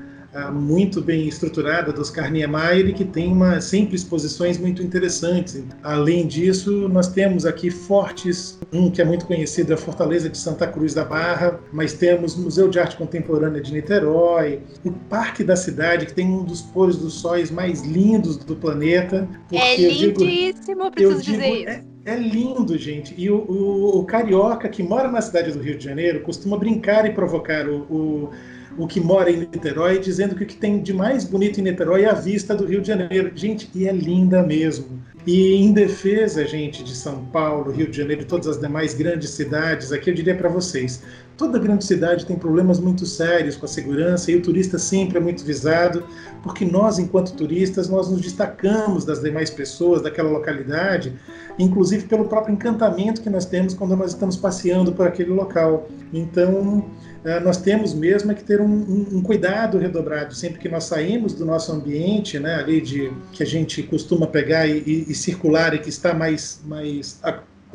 [0.50, 5.62] muito bem estruturada do Oscar Niemeyer e que tem uma, sempre exposições muito interessantes.
[5.82, 10.36] Além disso, nós temos aqui fortes, um que é muito conhecido é a Fortaleza de
[10.38, 15.44] Santa Cruz da Barra, mas temos o Museu de Arte Contemporânea de Niterói, o Parque
[15.44, 19.28] da Cidade, que tem um dos pôres do sóis mais lindos do planeta.
[19.52, 21.68] É eu digo- lindíssimo, eu eu preciso digo, dizer isso.
[21.68, 23.14] é, é lindo, gente.
[23.16, 27.06] E o, o- o carioca que mora na cidade do Rio de Janeiro costuma brincar
[27.06, 28.30] e provocar o, o,
[28.76, 32.04] o que mora em Niterói, dizendo que o que tem de mais bonito em Niterói
[32.04, 33.30] é a vista do Rio de Janeiro.
[33.34, 35.02] Gente, e é linda mesmo.
[35.26, 39.30] E em defesa, gente, de São Paulo, Rio de Janeiro e todas as demais grandes
[39.30, 41.02] cidades, aqui eu diria para vocês:
[41.36, 45.20] toda grande cidade tem problemas muito sérios com a segurança e o turista sempre é
[45.20, 46.04] muito visado,
[46.42, 51.12] porque nós, enquanto turistas, nós nos destacamos das demais pessoas daquela localidade,
[51.58, 55.88] inclusive pelo próprio encantamento que nós temos quando nós estamos passeando por aquele local.
[56.12, 56.84] Então,
[57.24, 60.84] é, nós temos mesmo é que ter um, um, um, cuidado redobrado sempre que nós
[60.84, 65.14] saímos do nosso ambiente, né, ali de que a gente costuma pegar e, e, e
[65.14, 67.18] circular e que está mais, mais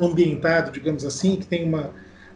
[0.00, 1.90] ambientado, digamos assim, que tem uma,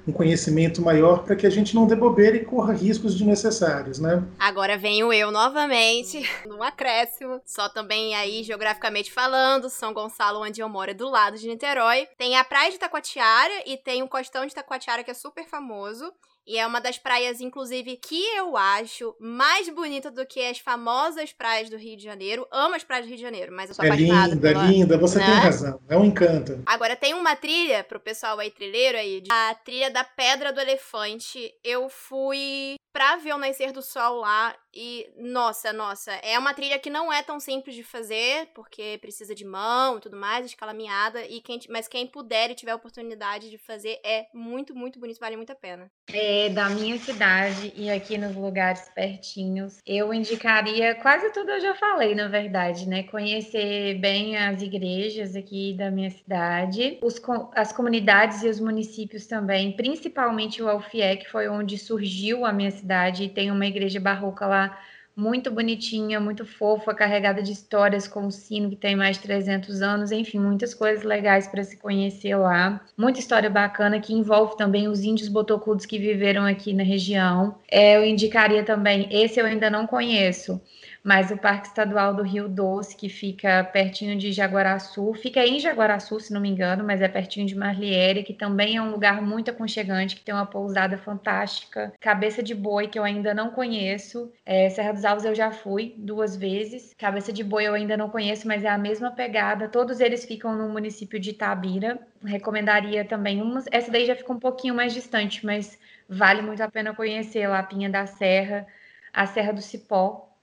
[0.06, 4.22] um conhecimento maior para que a gente não dê bobeira e corra riscos desnecessários, né?
[4.38, 10.68] Agora venho eu novamente, num acréscimo, só também aí geograficamente falando, São Gonçalo, onde eu
[10.68, 12.06] moro, é do lado de Niterói.
[12.18, 16.12] Tem a praia de Taquatiara e tem o costão de Taquatiara que é super famoso.
[16.46, 21.32] E é uma das praias, inclusive, que eu acho mais bonita do que as famosas
[21.32, 22.46] praias do Rio de Janeiro.
[22.50, 24.34] Amo as praias do Rio de Janeiro, mas eu sou é apaixonada.
[24.34, 24.66] Linda, pela...
[24.66, 25.24] linda, você né?
[25.24, 25.80] tem razão.
[25.88, 26.62] É um encanto.
[26.66, 31.52] Agora, tem uma trilha pro pessoal aí, trilheiro aí, a trilha da Pedra do Elefante.
[31.64, 36.78] Eu fui pra ver o nascer do sol lá e, nossa, nossa, é uma trilha
[36.78, 41.24] que não é tão simples de fazer, porque precisa de mão e tudo mais, escalaminhada,
[41.26, 45.18] e quem, mas quem puder e tiver a oportunidade de fazer é muito, muito bonito,
[45.18, 45.90] vale muito a pena.
[46.12, 51.74] É, da minha cidade e aqui nos lugares pertinhos, eu indicaria, quase tudo eu já
[51.74, 53.02] falei, na verdade, né?
[53.04, 57.20] Conhecer bem as igrejas aqui da minha cidade, os,
[57.54, 62.70] as comunidades e os municípios também, principalmente o Alfié, que foi onde surgiu a minha
[62.70, 64.78] cidade cidade e tem uma igreja barroca lá
[65.16, 69.80] muito bonitinha, muito fofa, carregada de histórias com o sino que tem mais de 300
[69.80, 72.80] anos, enfim, muitas coisas legais para se conhecer lá.
[72.98, 77.54] Muita história bacana que envolve também os índios botocudos que viveram aqui na região.
[77.70, 80.60] É, eu indicaria também, esse eu ainda não conheço,
[81.04, 86.18] mas o Parque Estadual do Rio Doce, que fica pertinho de Jaguaraçu, fica em Jaguaraçu,
[86.18, 89.50] se não me engano, mas é pertinho de Marliere, que também é um lugar muito
[89.50, 91.92] aconchegante, que tem uma pousada fantástica.
[92.00, 94.32] Cabeça de Boi, que eu ainda não conheço.
[94.46, 96.94] É, Serra dos Alves eu já fui duas vezes.
[96.96, 99.68] Cabeça de Boi eu ainda não conheço, mas é a mesma pegada.
[99.68, 101.98] Todos eles ficam no município de Itabira.
[102.24, 103.66] Recomendaria também umas.
[103.70, 105.78] Essa daí já fica um pouquinho mais distante, mas
[106.08, 108.66] vale muito a pena conhecer Lapinha da Serra,
[109.12, 110.33] a Serra do Cipó,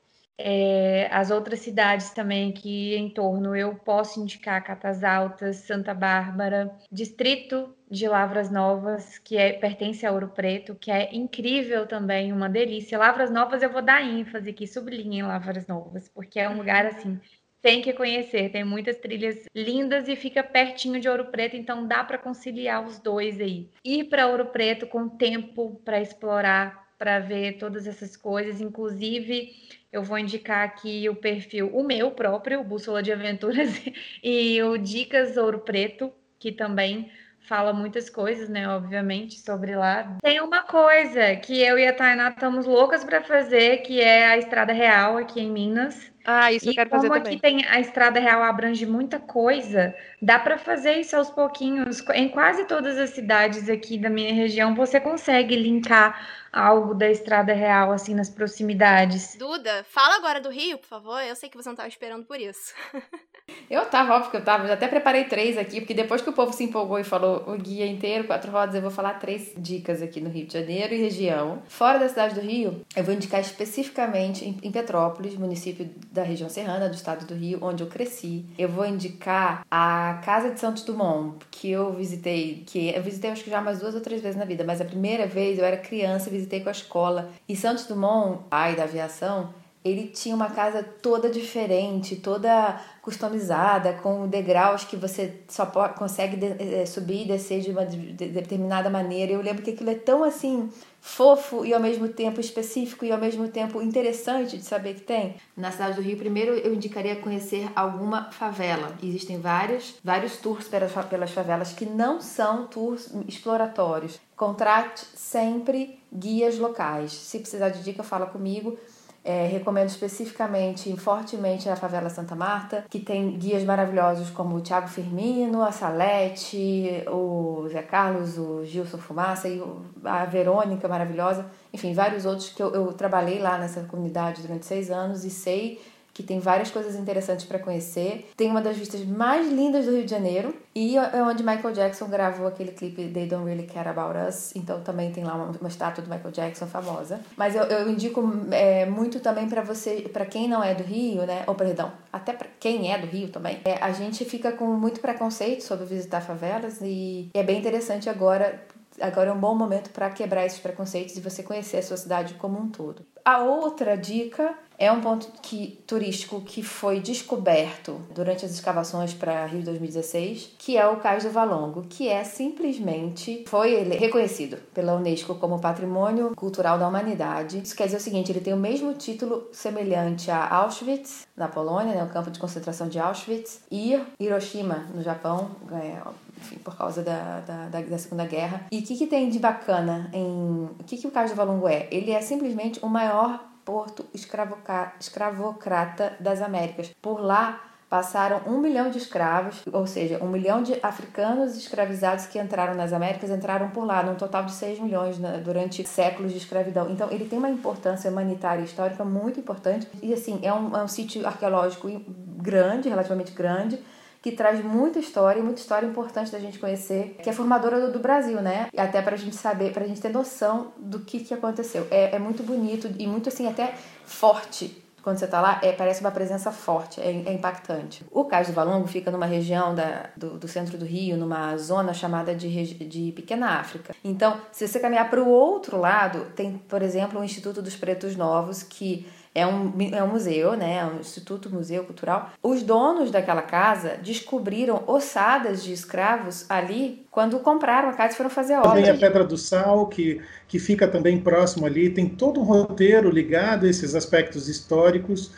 [0.44, 6.76] é, as outras cidades também aqui em torno, eu posso indicar Catas Altas, Santa Bárbara,
[6.92, 12.50] Distrito de Lavras Novas, que é, pertence a Ouro Preto, que é incrível também, uma
[12.50, 12.98] delícia.
[12.98, 17.20] Lavras Novas eu vou dar ênfase aqui, sublinhem Lavras Novas, porque é um lugar assim
[17.62, 18.50] tem que conhecer.
[18.50, 23.00] Tem muitas trilhas lindas e fica pertinho de Ouro Preto, então dá para conciliar os
[23.00, 23.70] dois aí.
[23.86, 29.56] Ir para Ouro Preto com tempo para explorar, para ver todas essas coisas, inclusive
[29.92, 33.82] eu vou indicar aqui o perfil, o meu próprio, Bússola de Aventuras,
[34.24, 40.16] e o Dicas Ouro Preto, que também fala muitas coisas, né, obviamente, sobre lá.
[40.22, 44.38] Tem uma coisa que eu e a Tainá estamos loucas para fazer, que é a
[44.38, 46.12] Estrada Real aqui em Minas.
[46.24, 47.24] Ah, isso e eu quero fazer também.
[47.24, 52.08] Como aqui tem a Estrada Real abrange muita coisa, dá para fazer isso aos pouquinhos.
[52.14, 57.54] Em quase todas as cidades aqui da minha região, você consegue linkar algo da Estrada
[57.54, 59.36] Real, assim, nas proximidades.
[59.38, 61.22] Duda, fala agora do Rio, por favor.
[61.22, 62.74] Eu sei que você não estava esperando por isso.
[63.70, 64.68] eu tava, óbvio que eu tava.
[64.68, 67.58] Eu até preparei três aqui, porque depois que o povo se empolgou e falou o
[67.58, 70.98] guia inteiro, quatro rodas, eu vou falar três dicas aqui no Rio de Janeiro e
[70.98, 71.62] região.
[71.68, 76.90] Fora da cidade do Rio, eu vou indicar especificamente em Petrópolis, município da região serrana
[76.90, 78.46] do estado do Rio, onde eu cresci.
[78.58, 83.44] Eu vou indicar a Casa de Santos Dumont, que eu visitei, que eu visitei acho
[83.44, 85.78] que já umas duas ou três vezes na vida, mas a primeira vez eu era
[85.78, 87.30] criança e visitei com a escola.
[87.48, 94.28] E Santos Dumont, pai da aviação, ele tinha uma casa toda diferente, toda customizada, com
[94.28, 99.32] degraus que você só consegue eh, subir e descer de uma determinada maneira.
[99.32, 100.70] Eu lembro que aquilo é tão assim
[101.00, 105.36] fofo e ao mesmo tempo específico e ao mesmo tempo interessante de saber que tem.
[105.58, 108.96] Na cidade do Rio, primeiro eu indicaria conhecer alguma favela.
[109.02, 114.20] Existem vários, vários tours pelas favelas que não são tours exploratórios.
[114.42, 117.12] Contrate sempre guias locais.
[117.12, 118.76] Se precisar de dica, fala comigo.
[119.24, 124.88] É, recomendo especificamente, fortemente, a Favela Santa Marta, que tem guias maravilhosos como o Tiago
[124.88, 129.62] Firmino, a Salete, o Zé Carlos, o Gilson Fumaça e
[130.04, 131.46] a Verônica maravilhosa.
[131.72, 135.80] Enfim, vários outros que eu, eu trabalhei lá nessa comunidade durante seis anos e sei
[136.14, 138.30] que tem várias coisas interessantes para conhecer.
[138.36, 142.08] Tem uma das vistas mais lindas do Rio de Janeiro e é onde Michael Jackson
[142.08, 144.56] gravou aquele clipe They Don't Really Care About Us.
[144.56, 147.20] Então também tem lá uma, uma estátua do Michael Jackson famosa.
[147.38, 151.26] Mas eu, eu indico é, muito também para você, para quem não é do Rio,
[151.26, 151.44] né?
[151.48, 153.60] Ou perdão, até para quem é do Rio também.
[153.66, 158.62] É, a gente fica com muito preconceito sobre visitar favelas e é bem interessante agora
[159.00, 162.34] agora é um bom momento para quebrar esses preconceitos e você conhecer a sua cidade
[162.36, 163.06] como um todo.
[163.24, 169.46] A outra dica é um ponto que, turístico que foi descoberto durante as escavações para
[169.46, 175.36] Rio 2016, que é o Cais do Valongo, que é simplesmente foi reconhecido pela Unesco
[175.36, 177.62] como Patrimônio Cultural da Humanidade.
[177.64, 181.94] Isso quer dizer o seguinte, ele tem o mesmo título semelhante a Auschwitz, na Polônia,
[181.94, 186.02] né, o campo de concentração de Auschwitz, e Hiroshima, no Japão, é,
[186.40, 188.66] enfim, por causa da, da, da, Segunda Guerra.
[188.72, 190.70] E o que, que tem de bacana em.
[190.80, 191.88] O que, que o Cais do Valongo é?
[191.92, 196.92] Ele é simplesmente o maior porto escravocrata das Américas.
[197.02, 202.40] Por lá passaram um milhão de escravos, ou seja, um milhão de africanos escravizados que
[202.40, 206.38] entraram nas Américas entraram por lá, num total de 6 milhões né, durante séculos de
[206.38, 206.90] escravidão.
[206.90, 209.90] Então, ele tem uma importância humanitária e histórica muito importante.
[210.02, 213.78] E, assim, é um, é um sítio arqueológico grande, relativamente grande,
[214.22, 218.00] que traz muita história, muita história importante da gente conhecer, que é formadora do, do
[218.00, 218.68] Brasil, né?
[218.72, 221.88] E até pra gente saber, pra gente ter noção do que, que aconteceu.
[221.90, 223.74] É, é muito bonito e muito, assim, até
[224.06, 228.06] forte quando você está lá, é, parece uma presença forte, é, é, impactante.
[228.12, 231.94] O Cais do Valongo fica numa região da, do, do, centro do Rio, numa zona
[231.94, 233.96] chamada de, de Pequena África.
[234.04, 238.16] Então, se você caminhar para o outro lado, tem, por exemplo, o Instituto dos Pretos
[238.16, 240.78] Novos, que é um, é um museu, né?
[240.78, 242.32] É um instituto museu cultural.
[242.44, 248.30] Os donos daquela casa descobriram ossadas de escravos ali quando compraram a casa e foram
[248.30, 248.70] fazer obra.
[248.70, 253.10] Também a Pedra do Sal, que, que fica também próximo ali, tem todo um roteiro
[253.10, 255.32] ligado a esses aspectos históricos,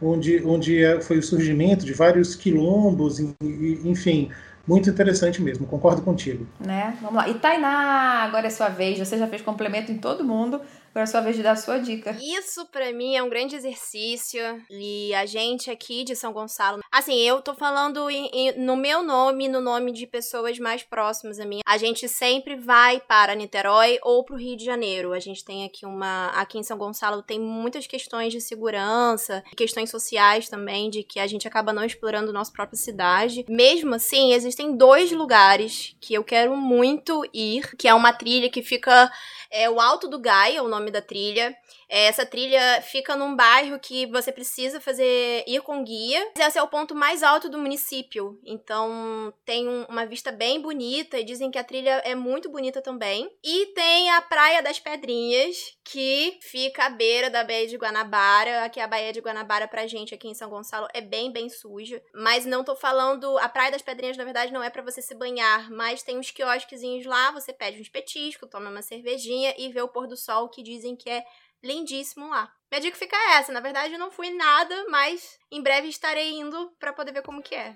[0.00, 4.30] onde, onde é, foi o surgimento de vários quilombos, enfim,
[4.66, 6.46] muito interessante mesmo, concordo contigo.
[6.64, 6.96] Né?
[7.00, 7.28] Vamos lá.
[7.28, 10.60] E Tainá, agora é sua vez, você já fez complemento em todo mundo.
[10.90, 12.16] Agora é sua vez de dar a sua dica.
[12.20, 14.40] Isso para mim é um grande exercício.
[14.68, 16.80] E a gente aqui de São Gonçalo.
[16.90, 21.38] Assim, eu tô falando em, em, no meu nome, no nome de pessoas mais próximas
[21.38, 21.60] a mim.
[21.64, 25.12] A gente sempre vai para Niterói ou pro Rio de Janeiro.
[25.12, 26.28] A gente tem aqui uma.
[26.30, 31.26] Aqui em São Gonçalo tem muitas questões de segurança, questões sociais também, de que a
[31.28, 33.44] gente acaba não explorando nossa própria cidade.
[33.48, 38.62] Mesmo assim, existem dois lugares que eu quero muito ir, que é uma trilha que
[38.62, 39.08] fica
[39.50, 41.56] é o Alto do Gai, é o nome da trilha.
[41.90, 46.30] É, essa trilha fica num bairro que você precisa fazer ir com guia.
[46.38, 51.18] Esse é o ponto mais alto do município, então tem um, uma vista bem bonita
[51.18, 53.28] e dizem que a trilha é muito bonita também.
[53.42, 58.64] E tem a Praia das Pedrinhas, que fica à beira da Baía de Guanabara.
[58.64, 62.00] Aqui a Baía de Guanabara pra gente aqui em São Gonçalo é bem, bem suja,
[62.14, 65.14] mas não tô falando, a Praia das Pedrinhas na verdade não é para você se
[65.16, 69.82] banhar, mas tem uns quiosquezinhos lá, você pede uns petiscos, toma uma cervejinha e vê
[69.82, 71.24] o pôr do sol que dizem que é
[71.62, 72.50] lindíssimo lá.
[72.70, 73.52] Minha dica fica essa.
[73.52, 77.42] Na verdade, eu não fui nada, mas em breve estarei indo para poder ver como
[77.42, 77.74] que é.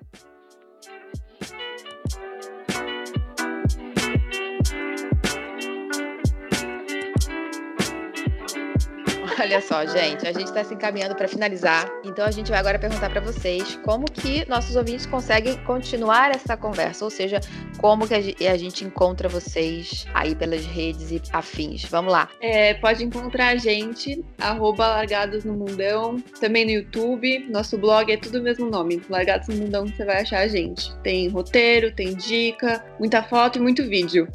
[9.40, 12.78] Olha só, gente, a gente está se encaminhando para finalizar, então a gente vai agora
[12.78, 17.40] perguntar para vocês como que nossos ouvintes conseguem continuar essa conversa, ou seja,
[17.76, 21.84] como que a gente encontra vocês aí pelas redes e afins.
[21.84, 22.30] Vamos lá.
[22.40, 28.16] É, pode encontrar a gente, arroba Largados no Mundão, também no YouTube, nosso blog é
[28.16, 30.94] tudo o mesmo nome, Largados no Mundão, você vai achar a gente.
[31.02, 34.26] Tem roteiro, tem dica, muita foto e muito vídeo.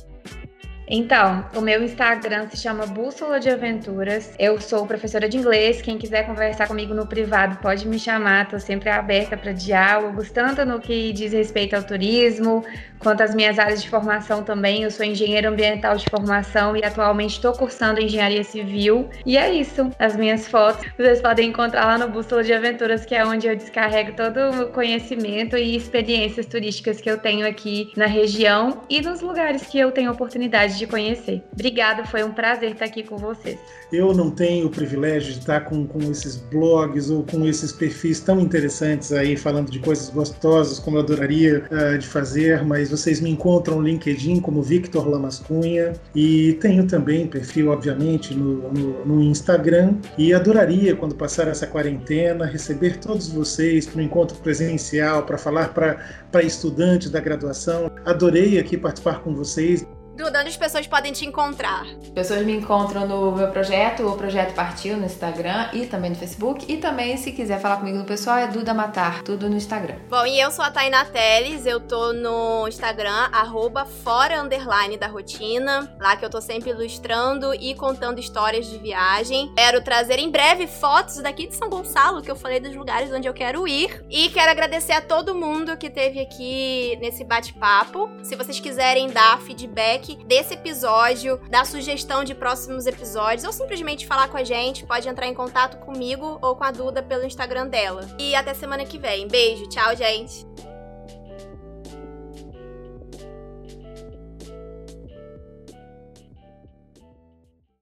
[0.92, 4.34] Então, o meu Instagram se chama Bússola de Aventuras.
[4.40, 5.84] Eu sou professora de inglês.
[5.84, 8.46] Quem quiser conversar comigo no privado pode me chamar.
[8.46, 12.66] Estou sempre aberta para diálogos, tanto no que diz respeito ao turismo,
[12.98, 14.82] quanto às minhas áreas de formação também.
[14.82, 19.08] Eu sou engenheiro ambiental de formação e atualmente estou cursando engenharia civil.
[19.24, 19.92] E é isso.
[20.00, 23.56] As minhas fotos vocês podem encontrar lá no Bússola de Aventuras, que é onde eu
[23.56, 29.22] descarrego todo o conhecimento e experiências turísticas que eu tenho aqui na região e nos
[29.22, 31.44] lugares que eu tenho oportunidade de conhecer.
[31.54, 33.60] Obrigada, foi um prazer estar aqui com vocês.
[33.92, 38.20] Eu não tenho o privilégio de estar com, com esses blogs ou com esses perfis
[38.20, 43.20] tão interessantes aí, falando de coisas gostosas, como eu adoraria uh, de fazer, mas vocês
[43.20, 49.24] me encontram no LinkedIn como Victor Lamascunha e tenho também perfil, obviamente, no, no, no
[49.24, 55.38] Instagram e adoraria, quando passar essa quarentena, receber todos vocês para um encontro presencial, para
[55.38, 57.92] falar para estudantes da graduação.
[58.06, 59.86] Adorei aqui participar com vocês.
[60.20, 61.86] Duda, onde as pessoas podem te encontrar?
[62.14, 66.66] Pessoas me encontram no meu projeto, o Projeto Partiu, no Instagram e também no Facebook.
[66.68, 69.96] E também, se quiser falar comigo no pessoal, é Duda Matar, tudo no Instagram.
[70.10, 75.08] Bom, e eu sou a Tainá Teles, eu tô no Instagram, arroba fora underline da
[75.08, 79.54] rotina, lá que eu tô sempre ilustrando e contando histórias de viagem.
[79.56, 83.30] Quero trazer em breve fotos daqui de São Gonçalo, que eu falei dos lugares onde
[83.30, 84.04] eu quero ir.
[84.10, 88.10] E quero agradecer a todo mundo que teve aqui nesse bate-papo.
[88.22, 94.28] Se vocês quiserem dar feedback desse episódio, dar sugestão de próximos episódios, ou simplesmente falar
[94.30, 98.08] com a gente, pode entrar em contato comigo ou com a Duda pelo Instagram dela.
[98.20, 99.28] E até semana que vem.
[99.28, 100.69] Beijo, tchau, gente!